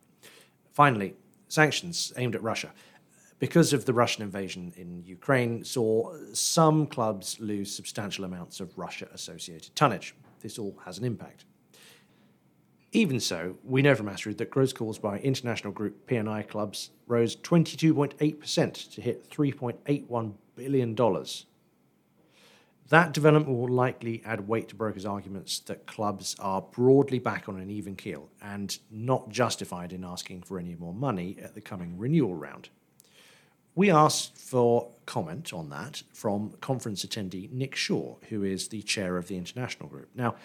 Finally, 0.71 1.15
sanctions 1.49 2.13
aimed 2.15 2.35
at 2.35 2.43
Russia. 2.43 2.71
Because 3.39 3.73
of 3.73 3.85
the 3.85 3.93
Russian 3.93 4.23
invasion 4.23 4.73
in 4.77 5.03
Ukraine, 5.05 5.63
saw 5.63 6.15
some 6.33 6.87
clubs 6.87 7.39
lose 7.39 7.75
substantial 7.75 8.25
amounts 8.25 8.59
of 8.59 8.77
Russia 8.77 9.07
associated 9.13 9.75
tonnage. 9.75 10.15
This 10.39 10.57
all 10.57 10.77
has 10.85 10.97
an 10.97 11.03
impact. 11.03 11.45
Even 12.93 13.19
so, 13.19 13.57
we 13.63 13.81
know 13.81 13.95
from 13.95 14.07
Astrid 14.07 14.37
that 14.37 14.49
gross 14.49 14.71
calls 14.71 14.97
by 14.97 15.19
international 15.19 15.73
group 15.73 16.07
P&I 16.07 16.41
clubs 16.43 16.91
rose 17.05 17.35
22.8% 17.35 18.93
to 18.93 19.01
hit 19.01 19.29
$3.81 19.29 20.33
billion. 20.55 20.95
That 22.89 23.13
development 23.13 23.57
will 23.57 23.67
likely 23.67 24.23
add 24.25 24.47
weight 24.47 24.69
to 24.69 24.75
brokers' 24.75 25.05
arguments 25.05 25.59
that 25.59 25.85
clubs 25.85 26.37
are 26.39 26.61
broadly 26.61 27.19
back 27.19 27.49
on 27.49 27.59
an 27.59 27.69
even 27.69 27.97
keel 27.97 28.29
and 28.41 28.77
not 28.89 29.27
justified 29.27 29.91
in 29.91 30.05
asking 30.05 30.43
for 30.43 30.57
any 30.57 30.75
more 30.75 30.93
money 30.93 31.35
at 31.41 31.53
the 31.53 31.61
coming 31.61 31.97
renewal 31.97 32.35
round. 32.35 32.69
We 33.75 33.91
asked 33.91 34.37
for 34.37 34.89
comment 35.05 35.51
on 35.53 35.69
that 35.69 36.01
from 36.13 36.53
conference 36.61 37.05
attendee 37.05 37.51
Nick 37.51 37.75
Shaw, 37.75 38.15
who 38.29 38.43
is 38.43 38.69
the 38.69 38.81
chair 38.81 39.17
of 39.17 39.27
the 39.27 39.37
international 39.37 39.89
group. 39.89 40.09
Now, 40.15 40.35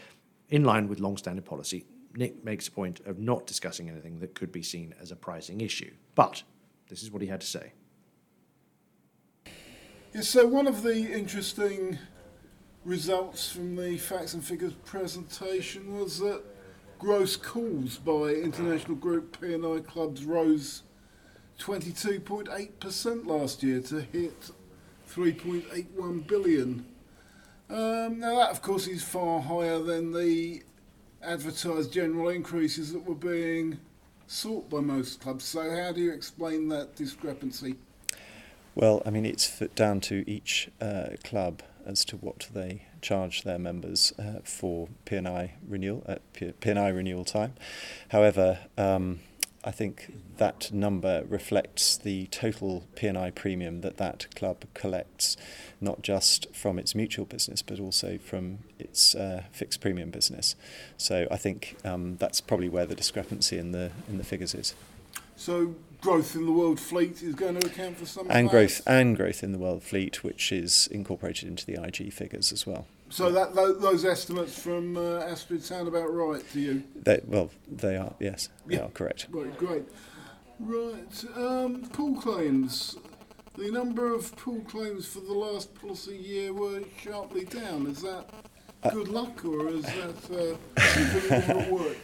in 0.50 0.64
line 0.64 0.88
with 0.88 0.98
long 0.98 1.16
standing 1.16 1.44
policy, 1.44 1.86
Nick 2.16 2.44
makes 2.44 2.68
a 2.68 2.70
point 2.70 3.00
of 3.06 3.18
not 3.18 3.46
discussing 3.46 3.88
anything 3.88 4.20
that 4.20 4.34
could 4.34 4.52
be 4.52 4.62
seen 4.62 4.94
as 5.00 5.10
a 5.10 5.16
pricing 5.16 5.60
issue. 5.60 5.92
But 6.14 6.42
this 6.88 7.02
is 7.02 7.10
what 7.10 7.22
he 7.22 7.28
had 7.28 7.40
to 7.40 7.46
say. 7.46 7.72
Yes, 10.14 10.28
so 10.28 10.46
one 10.46 10.66
of 10.66 10.82
the 10.82 11.10
interesting 11.10 11.98
results 12.84 13.50
from 13.50 13.76
the 13.76 13.96
facts 13.96 14.34
and 14.34 14.44
figures 14.44 14.74
presentation 14.84 15.98
was 15.98 16.18
that 16.18 16.42
gross 16.98 17.36
calls 17.36 17.96
by 17.96 18.34
international 18.34 18.96
group 18.96 19.40
P&I 19.40 19.80
clubs 19.80 20.24
rose 20.24 20.82
22.8% 21.58 23.26
last 23.26 23.62
year 23.62 23.80
to 23.80 24.00
hit 24.00 24.50
3.81 25.08 26.26
billion. 26.26 26.86
Um, 27.70 28.18
now 28.18 28.36
that, 28.36 28.50
of 28.50 28.60
course, 28.60 28.86
is 28.86 29.02
far 29.02 29.40
higher 29.40 29.78
than 29.78 30.12
the 30.12 30.62
advertised 31.22 31.92
general 31.92 32.28
increases 32.28 32.92
that 32.92 33.04
were 33.04 33.14
being 33.14 33.78
sought 34.26 34.68
by 34.70 34.80
most 34.80 35.20
clubs. 35.20 35.44
So, 35.44 35.74
how 35.74 35.92
do 35.92 36.00
you 36.00 36.12
explain 36.12 36.68
that 36.68 36.96
discrepancy? 36.96 37.76
Well, 38.74 39.02
I 39.04 39.10
mean, 39.10 39.26
it's 39.26 39.58
down 39.74 40.00
to 40.02 40.28
each 40.30 40.70
uh, 40.80 41.10
club 41.22 41.62
as 41.84 42.04
to 42.06 42.16
what 42.16 42.48
they 42.54 42.86
charge 43.02 43.42
their 43.42 43.58
members 43.58 44.12
uh, 44.18 44.40
for 44.44 44.88
P&I 45.04 45.54
renewal 45.66 46.04
at 46.06 46.22
P&I 46.32 46.88
renewal 46.88 47.24
time. 47.24 47.54
However, 48.08 48.60
um, 48.78 49.20
I 49.64 49.70
think 49.70 50.12
that 50.38 50.72
number 50.72 51.24
reflects 51.28 51.96
the 51.96 52.26
total 52.26 52.84
P&I 52.96 53.30
premium 53.30 53.80
that 53.82 53.96
that 53.98 54.26
club 54.34 54.64
collects. 54.74 55.36
not 55.82 56.00
just 56.02 56.46
from 56.54 56.78
its 56.78 56.94
mutual 56.94 57.24
business, 57.24 57.60
but 57.60 57.80
also 57.80 58.16
from 58.18 58.60
its 58.78 59.14
uh, 59.14 59.42
fixed 59.50 59.80
premium 59.80 60.10
business. 60.10 60.54
So 60.96 61.26
I 61.30 61.36
think 61.36 61.76
um, 61.84 62.16
that's 62.16 62.40
probably 62.40 62.68
where 62.68 62.86
the 62.86 62.94
discrepancy 62.94 63.58
in 63.58 63.72
the 63.72 63.90
in 64.08 64.16
the 64.18 64.24
figures 64.24 64.54
is. 64.54 64.74
So 65.36 65.74
growth 66.00 66.36
in 66.36 66.46
the 66.46 66.52
world 66.52 66.78
fleet 66.78 67.22
is 67.22 67.34
going 67.34 67.58
to 67.60 67.66
account 67.66 67.96
for 67.98 68.06
some 68.06 68.30
and 68.30 68.48
growth 68.48 68.80
and 68.86 69.16
growth 69.16 69.42
in 69.42 69.52
the 69.52 69.58
world 69.58 69.82
fleet, 69.82 70.22
which 70.22 70.52
is 70.52 70.88
incorporated 70.92 71.48
into 71.48 71.66
the 71.66 71.82
IG 71.82 72.12
figures 72.12 72.52
as 72.52 72.66
well. 72.66 72.86
So 73.12 73.30
that 73.30 73.54
those 73.54 74.06
estimates 74.06 74.58
from 74.58 74.96
uh, 74.96 75.18
Astrid 75.18 75.62
sound 75.62 75.86
about 75.86 76.10
right 76.14 76.42
to 76.52 76.60
you? 76.60 76.82
They, 76.96 77.20
well, 77.26 77.50
they 77.70 77.96
are 77.96 78.14
yes, 78.18 78.48
they 78.66 78.76
Yeah. 78.76 78.84
are 78.84 78.88
correct. 78.88 79.26
Right, 79.30 79.54
great. 79.58 79.84
Right, 80.58 81.24
um, 81.36 81.82
pool 81.92 82.18
claims. 82.18 82.96
The 83.58 83.70
number 83.70 84.14
of 84.14 84.34
pool 84.36 84.62
claims 84.62 85.06
for 85.06 85.20
the 85.20 85.34
last 85.34 85.74
policy 85.74 86.16
year 86.16 86.54
were 86.54 86.84
sharply 87.02 87.44
down. 87.44 87.86
Is 87.86 88.00
that 88.00 88.30
good 88.90 89.08
luck 89.08 89.44
or 89.44 89.68
is 89.68 89.84
that 89.84 90.58
uh, 90.78 91.70
work? 91.70 91.98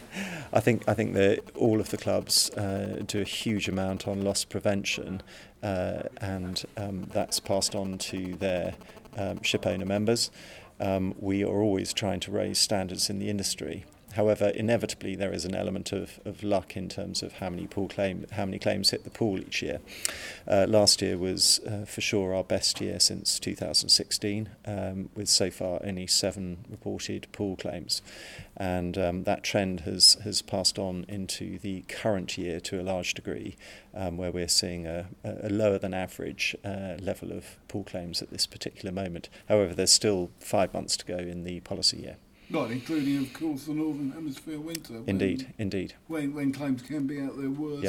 I 0.53 0.61
think 0.61 0.87
I 0.87 0.93
think 0.93 1.15
that 1.15 1.41
all 1.57 1.81
of 1.81 1.89
the 1.89 1.97
clubs 1.97 2.51
uh, 2.51 3.03
do 3.07 3.23
a 3.23 3.25
huge 3.25 3.67
amount 3.67 4.07
on 4.07 4.21
loss 4.23 4.45
prevention, 4.45 5.23
uh, 5.63 6.03
and 6.21 6.63
um, 6.77 7.05
that's 7.15 7.41
passed 7.41 7.75
on 7.75 7.97
to 7.97 8.35
their 8.35 8.75
um, 9.17 9.43
ship 9.43 9.67
owner 9.67 9.87
members. 9.87 10.31
Um, 10.81 11.15
we 11.19 11.43
are 11.43 11.63
always 11.63 11.93
trying 11.93 12.21
to 12.21 12.31
raise 12.31 12.59
standards 12.59 13.11
in 13.11 13.19
the 13.19 13.29
industry. 13.29 13.85
However, 14.19 14.49
inevitably 14.49 15.15
there 15.15 15.33
is 15.33 15.45
an 15.45 15.55
element 15.55 15.93
of, 15.93 16.19
of 16.25 16.43
luck 16.43 16.77
in 16.77 16.89
terms 16.89 17.23
of 17.23 17.35
how 17.35 17.51
many 17.51 17.69
pool 17.69 17.87
claim 17.87 18.27
how 18.33 18.45
many 18.47 18.59
claims 18.59 18.91
hit 18.91 19.05
the 19.05 19.11
pool 19.11 19.39
each 19.39 19.63
year. 19.63 19.79
Uh, 20.45 20.67
last 20.69 21.01
year 21.01 21.17
was 21.17 21.61
uh, 21.61 21.85
for 21.85 22.01
sure 22.01 22.35
our 22.35 22.43
best 22.43 22.81
year 22.81 22.99
since 22.99 23.39
2016, 23.39 24.49
um, 24.67 25.09
with 25.15 25.29
so 25.29 25.53
far 25.53 25.79
only 25.85 26.09
seven 26.09 26.65
reported 26.69 27.29
pool 27.31 27.55
claims, 27.55 28.03
and 28.57 28.99
um, 28.99 29.23
that 29.23 29.45
trend 29.45 29.81
has 29.83 30.17
has 30.25 30.43
passed 30.43 30.81
on 30.81 31.05
into 31.09 31.57
the 31.61 31.83
current 31.83 32.37
year 32.37 32.59
to 32.59 32.81
a 32.81 32.83
large 32.83 33.15
degree, 33.15 33.57
um, 33.95 34.17
where 34.17 34.33
we're 34.33 34.49
seeing 34.49 34.85
a, 34.85 35.07
a 35.23 35.49
lower 35.49 35.79
than 35.79 35.95
average 35.95 36.57
uh, 36.65 36.97
level 37.01 37.31
of 37.31 37.57
pool 37.69 37.85
claims 37.85 38.21
at 38.21 38.31
this 38.31 38.49
particular 38.49 38.93
moment. 38.93 39.29
However, 39.49 39.75
there's 39.75 39.93
still 39.93 40.33
five 40.41 40.75
months 40.75 40.97
to 40.97 41.05
go 41.05 41.19
in 41.19 41.45
the 41.45 41.61
policy 41.61 41.99
year. 41.99 42.17
Right, 42.51 42.71
including, 42.71 43.19
of 43.19 43.33
course, 43.35 43.65
the 43.65 43.75
Northern 43.75 44.11
Hemisphere 44.13 44.59
winter. 44.59 44.95
when- 44.95 45.09
Indeed, 45.09 45.53
indeed. 45.59 45.95
When, 46.07 46.35
when 46.35 46.53
claims 46.53 46.81
can 46.83 47.07
be 47.07 47.21
at 47.21 47.37
their 47.37 47.51
worst. 47.51 47.83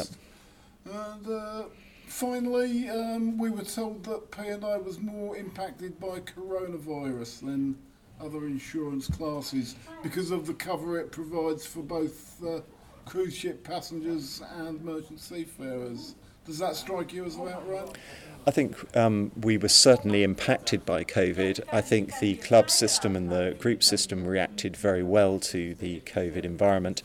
Yep. 0.86 0.94
And 0.94 1.28
uh, 1.30 1.64
finally, 2.08 2.90
um, 2.90 3.38
we 3.38 3.50
were 3.50 3.64
told 3.64 4.04
that 4.06 4.32
P&I 4.32 4.78
was 4.78 5.00
more 5.00 5.38
impacted 5.38 6.00
by 6.00 6.20
coronavirus 6.20 7.42
than 7.42 7.78
other 8.20 8.46
insurance 8.48 9.08
classes 9.08 9.76
because 10.04 10.32
of 10.32 10.46
the 10.46 10.54
cover 10.54 11.00
it 11.00 11.12
provides 11.12 11.66
for 11.66 11.82
both 11.82 12.44
uh, 12.44 12.60
cruise 13.06 13.34
ship 13.36 13.64
passengers 13.64 14.42
and 14.58 14.82
merchant 14.84 15.20
seafarers. 15.22 16.16
Does 16.50 16.58
that 16.58 16.76
strike 16.76 17.14
you 17.14 17.26
as 17.26 17.36
about 17.36 17.70
right? 17.70 17.88
I 18.48 18.50
think 18.50 18.76
um, 18.98 19.32
we 19.40 19.60
were 19.60 19.70
certainly 19.70 20.24
impacted 20.24 20.84
by 20.84 21.04
COVID. 21.04 21.60
I 21.72 21.82
think 21.82 22.18
the 22.18 22.38
club 22.38 22.72
system 22.72 23.16
and 23.16 23.32
the 23.32 23.56
group 23.60 23.84
system 23.84 24.26
reacted 24.26 24.76
very 24.76 25.04
well 25.04 25.40
to 25.42 25.76
the 25.76 26.00
COVID 26.08 26.46
environment. 26.46 27.04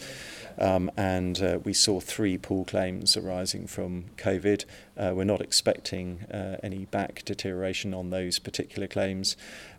Um, 0.59 0.91
and 0.97 1.43
uh, 1.43 1.59
we 1.65 1.73
saw 1.73 2.01
three 2.01 2.39
pool 2.39 2.65
claims 2.65 3.17
arising 3.17 3.67
from 3.67 4.07
COVID. 4.17 4.65
Uh, 4.97 5.13
we're 5.15 5.25
not 5.25 5.41
expecting 5.41 6.23
uh, 6.33 6.57
any 6.63 6.85
back 6.87 7.25
deterioration 7.25 7.93
on 7.93 8.11
those 8.11 8.39
particular 8.39 8.87
claims, 8.87 9.37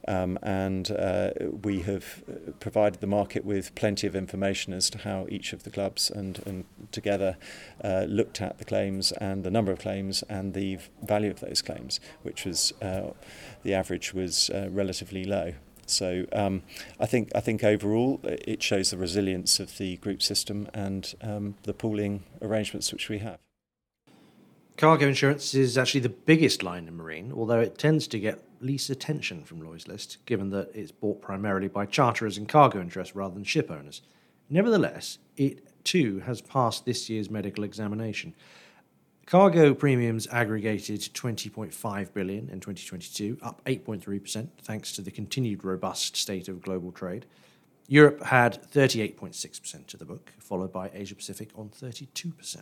um, 0.08 0.38
and 0.42 0.92
uh, 0.92 1.32
we 1.64 1.82
have 1.84 2.24
uh, 2.30 2.52
provided 2.60 3.00
the 3.00 3.08
market 3.08 3.46
with 3.46 3.74
plenty 3.76 4.06
of 4.08 4.16
information 4.16 4.74
as 4.74 4.90
to 4.90 4.98
how 5.00 5.26
each 5.30 5.54
of 5.54 5.64
the 5.64 5.70
clubs 5.70 6.10
and, 6.10 6.42
and 6.46 6.66
together 6.92 7.38
uh, 7.84 8.06
looked 8.08 8.42
at 8.42 8.58
the 8.58 8.66
claims 8.66 9.12
and 9.14 9.44
the 9.44 9.52
number 9.52 9.72
of 9.72 9.80
claims 9.80 10.24
and 10.24 10.54
the 10.54 10.78
value 11.02 11.32
of 11.32 11.40
those 11.40 11.62
claims, 11.62 12.00
which 12.24 12.46
was 12.46 12.74
the 12.82 13.74
average 13.74 14.14
was 14.14 14.52
relatively 14.70 15.24
low. 15.24 15.54
So 15.86 16.26
um, 16.34 16.64
I 17.00 17.06
think 17.06 17.32
I 17.36 17.40
think 17.40 17.64
overall 17.64 18.20
uh, 18.24 18.38
it 18.48 18.64
shows 18.64 18.92
the 18.92 18.98
resilience 18.98 19.60
of 19.60 19.78
the 19.78 19.98
group 19.98 20.22
system 20.22 20.68
and 20.74 21.14
um, 21.22 21.56
the 21.64 21.74
pooling 21.74 22.24
arrangements 22.42 22.92
which 22.92 23.10
we 23.10 23.20
have. 23.20 23.40
Cargo 24.78 25.08
insurance 25.08 25.54
is 25.54 25.78
actually 25.78 26.02
the 26.02 26.10
biggest 26.10 26.62
line 26.62 26.88
in 26.88 26.98
marine, 26.98 27.32
although 27.34 27.62
it 27.62 27.78
tends 27.78 28.08
to 28.08 28.20
get 28.20 28.44
least 28.60 28.90
attention 28.90 29.44
from 29.44 29.62
Lloyd's 29.62 29.88
List, 29.88 30.18
given 30.26 30.50
that 30.50 30.70
it's 30.74 30.92
bought 30.92 31.22
primarily 31.22 31.70
by 31.70 31.86
charterers 31.86 32.38
and 32.38 32.50
cargo 32.50 32.82
interests 32.82 33.16
rather 33.16 33.34
than 33.34 33.46
ship 33.46 33.72
owners. 33.72 34.02
Nevertheless, 34.50 35.18
it 35.38 35.66
too 35.86 36.20
has 36.22 36.42
passed 36.42 36.86
this 36.86 37.10
year's 37.10 37.30
medical 37.30 37.64
examination. 37.64 38.34
Cargo 39.26 39.74
premiums 39.74 40.28
aggregated 40.28 41.00
20.5 41.00 42.14
billion 42.14 42.48
in 42.50 42.60
2022, 42.60 43.40
up 43.42 43.60
8.3% 43.66 44.48
thanks 44.62 44.92
to 44.92 45.02
the 45.02 45.10
continued 45.10 45.64
robust 45.64 46.16
state 46.16 46.48
of 46.48 46.62
global 46.62 46.92
trade. 46.92 47.26
Europe 47.88 48.22
had 48.22 48.62
38.6% 48.72 49.94
of 49.94 50.00
the 50.00 50.06
book, 50.06 50.32
followed 50.38 50.72
by 50.72 50.92
Asia 50.94 51.16
Pacific 51.16 51.50
on 51.56 51.70
32%. 51.70 52.62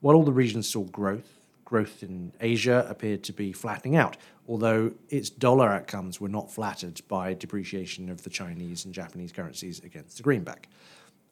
While 0.00 0.16
all 0.16 0.24
the 0.24 0.32
regions 0.32 0.68
saw 0.70 0.84
growth, 0.84 1.46
growth 1.66 2.02
in 2.02 2.32
Asia 2.40 2.86
appeared 2.88 3.22
to 3.24 3.32
be 3.34 3.52
flattening 3.52 3.96
out, 3.96 4.16
although 4.48 4.92
its 5.10 5.28
dollar 5.28 5.68
outcomes 5.68 6.18
were 6.18 6.30
not 6.30 6.50
flattered 6.50 7.02
by 7.08 7.34
depreciation 7.34 8.08
of 8.08 8.22
the 8.22 8.30
Chinese 8.30 8.86
and 8.86 8.94
Japanese 8.94 9.32
currencies 9.32 9.80
against 9.80 10.16
the 10.16 10.22
greenback. 10.22 10.70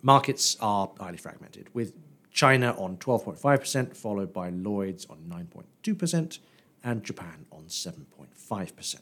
Markets 0.02 0.58
are 0.60 0.90
highly 0.98 1.18
fragmented, 1.18 1.68
with 1.74 1.94
China 2.32 2.74
on 2.78 2.96
12.5%, 2.96 3.96
followed 3.96 4.32
by 4.32 4.50
Lloyd's 4.50 5.06
on 5.06 5.18
9.2%, 5.28 6.38
and 6.82 7.04
Japan 7.04 7.46
on 7.50 7.64
7.5%. 7.64 8.98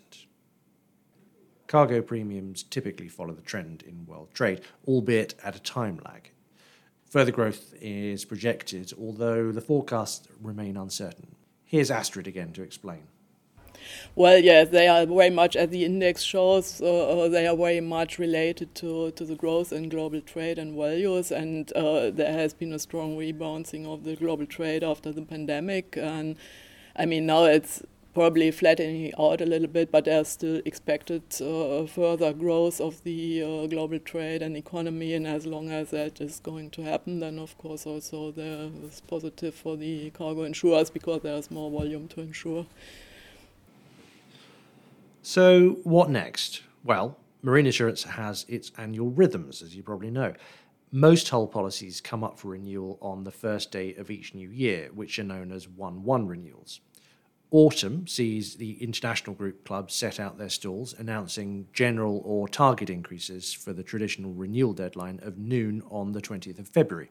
Cargo 1.66 2.00
premiums 2.00 2.62
typically 2.62 3.08
follow 3.08 3.34
the 3.34 3.42
trend 3.42 3.82
in 3.82 4.06
world 4.06 4.28
trade, 4.32 4.62
albeit 4.86 5.34
at 5.44 5.54
a 5.54 5.60
time 5.60 6.00
lag. 6.04 6.30
Further 7.10 7.30
growth 7.30 7.74
is 7.80 8.24
projected, 8.24 8.92
although 8.98 9.52
the 9.52 9.60
forecasts 9.60 10.28
remain 10.42 10.76
uncertain. 10.76 11.34
Here's 11.64 11.90
Astrid 11.90 12.26
again 12.26 12.52
to 12.52 12.62
explain. 12.62 13.08
Well, 14.14 14.38
yes, 14.38 14.68
they 14.68 14.88
are 14.88 15.06
very 15.06 15.30
much, 15.30 15.56
as 15.56 15.70
the 15.70 15.84
index 15.84 16.22
shows, 16.22 16.80
uh, 16.80 17.28
they 17.30 17.46
are 17.46 17.56
very 17.56 17.80
much 17.80 18.18
related 18.18 18.74
to, 18.76 19.10
to 19.12 19.24
the 19.24 19.34
growth 19.34 19.72
in 19.72 19.88
global 19.88 20.20
trade 20.20 20.58
and 20.58 20.76
values. 20.76 21.30
And 21.30 21.72
uh, 21.72 22.10
there 22.10 22.32
has 22.32 22.54
been 22.54 22.72
a 22.72 22.78
strong 22.78 23.16
rebounding 23.16 23.86
of 23.86 24.04
the 24.04 24.16
global 24.16 24.46
trade 24.46 24.82
after 24.82 25.12
the 25.12 25.22
pandemic. 25.22 25.96
And 25.96 26.36
I 26.96 27.06
mean, 27.06 27.26
now 27.26 27.44
it's 27.44 27.82
probably 28.14 28.50
flattening 28.50 29.12
out 29.16 29.40
a 29.40 29.46
little 29.46 29.68
bit, 29.68 29.92
but 29.92 30.04
there's 30.04 30.26
still 30.26 30.60
expected 30.64 31.22
uh, 31.40 31.86
further 31.86 32.32
growth 32.32 32.80
of 32.80 33.00
the 33.04 33.42
uh, 33.42 33.66
global 33.68 34.00
trade 34.00 34.42
and 34.42 34.56
economy. 34.56 35.14
And 35.14 35.24
as 35.24 35.46
long 35.46 35.70
as 35.70 35.90
that 35.90 36.20
is 36.20 36.40
going 36.40 36.70
to 36.70 36.82
happen, 36.82 37.20
then 37.20 37.38
of 37.38 37.56
course 37.58 37.86
also 37.86 38.32
there 38.32 38.70
is 38.82 39.00
positive 39.06 39.54
for 39.54 39.76
the 39.76 40.10
cargo 40.10 40.42
insurers 40.42 40.90
because 40.90 41.22
there's 41.22 41.50
more 41.50 41.70
volume 41.70 42.08
to 42.08 42.22
insure. 42.22 42.66
So, 45.30 45.80
what 45.82 46.08
next? 46.08 46.62
Well, 46.82 47.18
marine 47.42 47.66
insurance 47.66 48.02
has 48.04 48.46
its 48.48 48.72
annual 48.78 49.10
rhythms, 49.10 49.60
as 49.60 49.76
you 49.76 49.82
probably 49.82 50.10
know. 50.10 50.32
Most 50.90 51.28
hull 51.28 51.46
policies 51.46 52.00
come 52.00 52.24
up 52.24 52.38
for 52.38 52.48
renewal 52.48 52.98
on 53.02 53.24
the 53.24 53.30
first 53.30 53.70
day 53.70 53.94
of 53.96 54.10
each 54.10 54.34
new 54.34 54.48
year, 54.48 54.88
which 54.94 55.18
are 55.18 55.24
known 55.24 55.52
as 55.52 55.68
1 55.68 56.02
1 56.02 56.26
renewals. 56.26 56.80
Autumn 57.50 58.06
sees 58.06 58.56
the 58.56 58.82
international 58.82 59.36
group 59.36 59.66
clubs 59.66 59.92
set 59.92 60.18
out 60.18 60.38
their 60.38 60.48
stalls, 60.48 60.94
announcing 60.98 61.68
general 61.74 62.22
or 62.24 62.48
target 62.48 62.88
increases 62.88 63.52
for 63.52 63.74
the 63.74 63.82
traditional 63.82 64.32
renewal 64.32 64.72
deadline 64.72 65.20
of 65.22 65.36
noon 65.36 65.82
on 65.90 66.12
the 66.12 66.22
20th 66.22 66.58
of 66.58 66.66
February. 66.66 67.10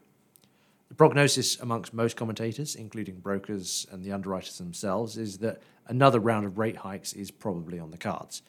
The 0.88 0.94
prognosis 0.94 1.60
amongst 1.60 1.92
most 1.92 2.16
commentators, 2.16 2.74
including 2.74 3.20
brokers 3.20 3.86
and 3.92 4.02
the 4.02 4.12
underwriters 4.12 4.58
themselves, 4.58 5.18
is 5.18 5.38
that 5.38 5.60
another 5.86 6.18
round 6.18 6.46
of 6.46 6.58
rate 6.58 6.76
hikes 6.76 7.12
is 7.12 7.30
probably 7.30 7.78
on 7.78 7.90
the 7.90 7.98
cards. 7.98 8.42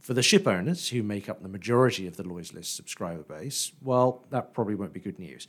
For 0.00 0.14
the 0.14 0.22
ship 0.22 0.46
owners, 0.46 0.88
who 0.88 1.02
make 1.02 1.28
up 1.28 1.42
the 1.42 1.48
majority 1.48 2.06
of 2.06 2.16
the 2.16 2.22
Lloyd's 2.22 2.54
List 2.54 2.76
subscriber 2.76 3.22
base, 3.22 3.72
well, 3.82 4.24
that 4.30 4.54
probably 4.54 4.74
won't 4.74 4.92
be 4.92 5.00
good 5.00 5.18
news. 5.18 5.48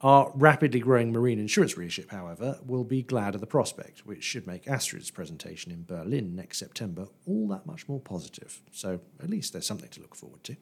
Our 0.00 0.30
rapidly 0.34 0.80
growing 0.80 1.12
marine 1.12 1.38
insurance 1.38 1.76
readership, 1.76 2.10
however, 2.10 2.58
will 2.66 2.84
be 2.84 3.02
glad 3.02 3.34
of 3.34 3.40
the 3.40 3.46
prospect, 3.46 4.04
which 4.04 4.24
should 4.24 4.46
make 4.46 4.68
Astrid's 4.68 5.10
presentation 5.10 5.72
in 5.72 5.84
Berlin 5.84 6.34
next 6.34 6.58
September 6.58 7.06
all 7.26 7.48
that 7.48 7.66
much 7.66 7.88
more 7.88 8.00
positive. 8.00 8.60
So 8.72 9.00
at 9.22 9.30
least 9.30 9.52
there's 9.52 9.66
something 9.66 9.90
to 9.90 10.00
look 10.00 10.14
forward 10.14 10.44
to. 10.44 10.56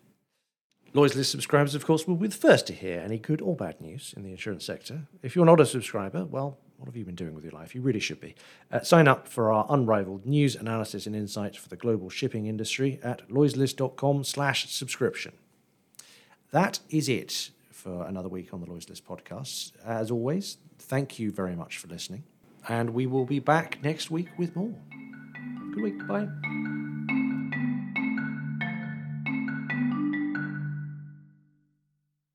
Lloyd's 0.94 1.16
List 1.16 1.32
subscribers, 1.32 1.74
of 1.74 1.84
course, 1.84 2.06
will 2.06 2.14
be 2.16 2.28
the 2.28 2.36
first 2.36 2.66
to 2.68 2.72
hear 2.72 3.00
any 3.00 3.18
good 3.18 3.40
or 3.42 3.56
bad 3.56 3.80
news 3.80 4.14
in 4.16 4.22
the 4.22 4.30
insurance 4.30 4.64
sector. 4.64 5.08
If 5.22 5.34
you're 5.34 5.44
not 5.44 5.60
a 5.60 5.66
subscriber, 5.66 6.24
well, 6.24 6.58
What 6.76 6.86
have 6.86 6.96
you 6.96 7.04
been 7.04 7.14
doing 7.14 7.34
with 7.34 7.44
your 7.44 7.52
life? 7.52 7.74
You 7.74 7.80
really 7.82 8.00
should 8.00 8.20
be. 8.20 8.34
Uh, 8.70 8.80
sign 8.80 9.06
up 9.08 9.26
for 9.28 9.52
our 9.52 9.64
unrivaled 9.70 10.26
news, 10.26 10.54
analysis, 10.56 11.06
and 11.06 11.14
insights 11.16 11.56
for 11.56 11.68
the 11.68 11.76
global 11.76 12.10
shipping 12.10 12.46
industry 12.46 12.98
at 13.02 13.28
lloydslist.com 13.28 14.24
slash 14.24 14.68
subscription. 14.70 15.32
That 16.50 16.80
is 16.90 17.08
it 17.08 17.50
for 17.70 18.06
another 18.06 18.28
week 18.28 18.52
on 18.52 18.60
the 18.60 18.66
Lloyd's 18.66 18.88
List 18.88 19.06
podcast. 19.06 19.72
As 19.84 20.10
always, 20.10 20.58
thank 20.78 21.18
you 21.18 21.30
very 21.30 21.56
much 21.56 21.78
for 21.78 21.86
listening, 21.88 22.24
and 22.68 22.90
we 22.90 23.06
will 23.06 23.24
be 23.24 23.38
back 23.38 23.78
next 23.82 24.10
week 24.10 24.28
with 24.36 24.54
more. 24.54 24.74
Good 25.72 25.82
week. 25.82 26.06
Bye. 26.06 26.93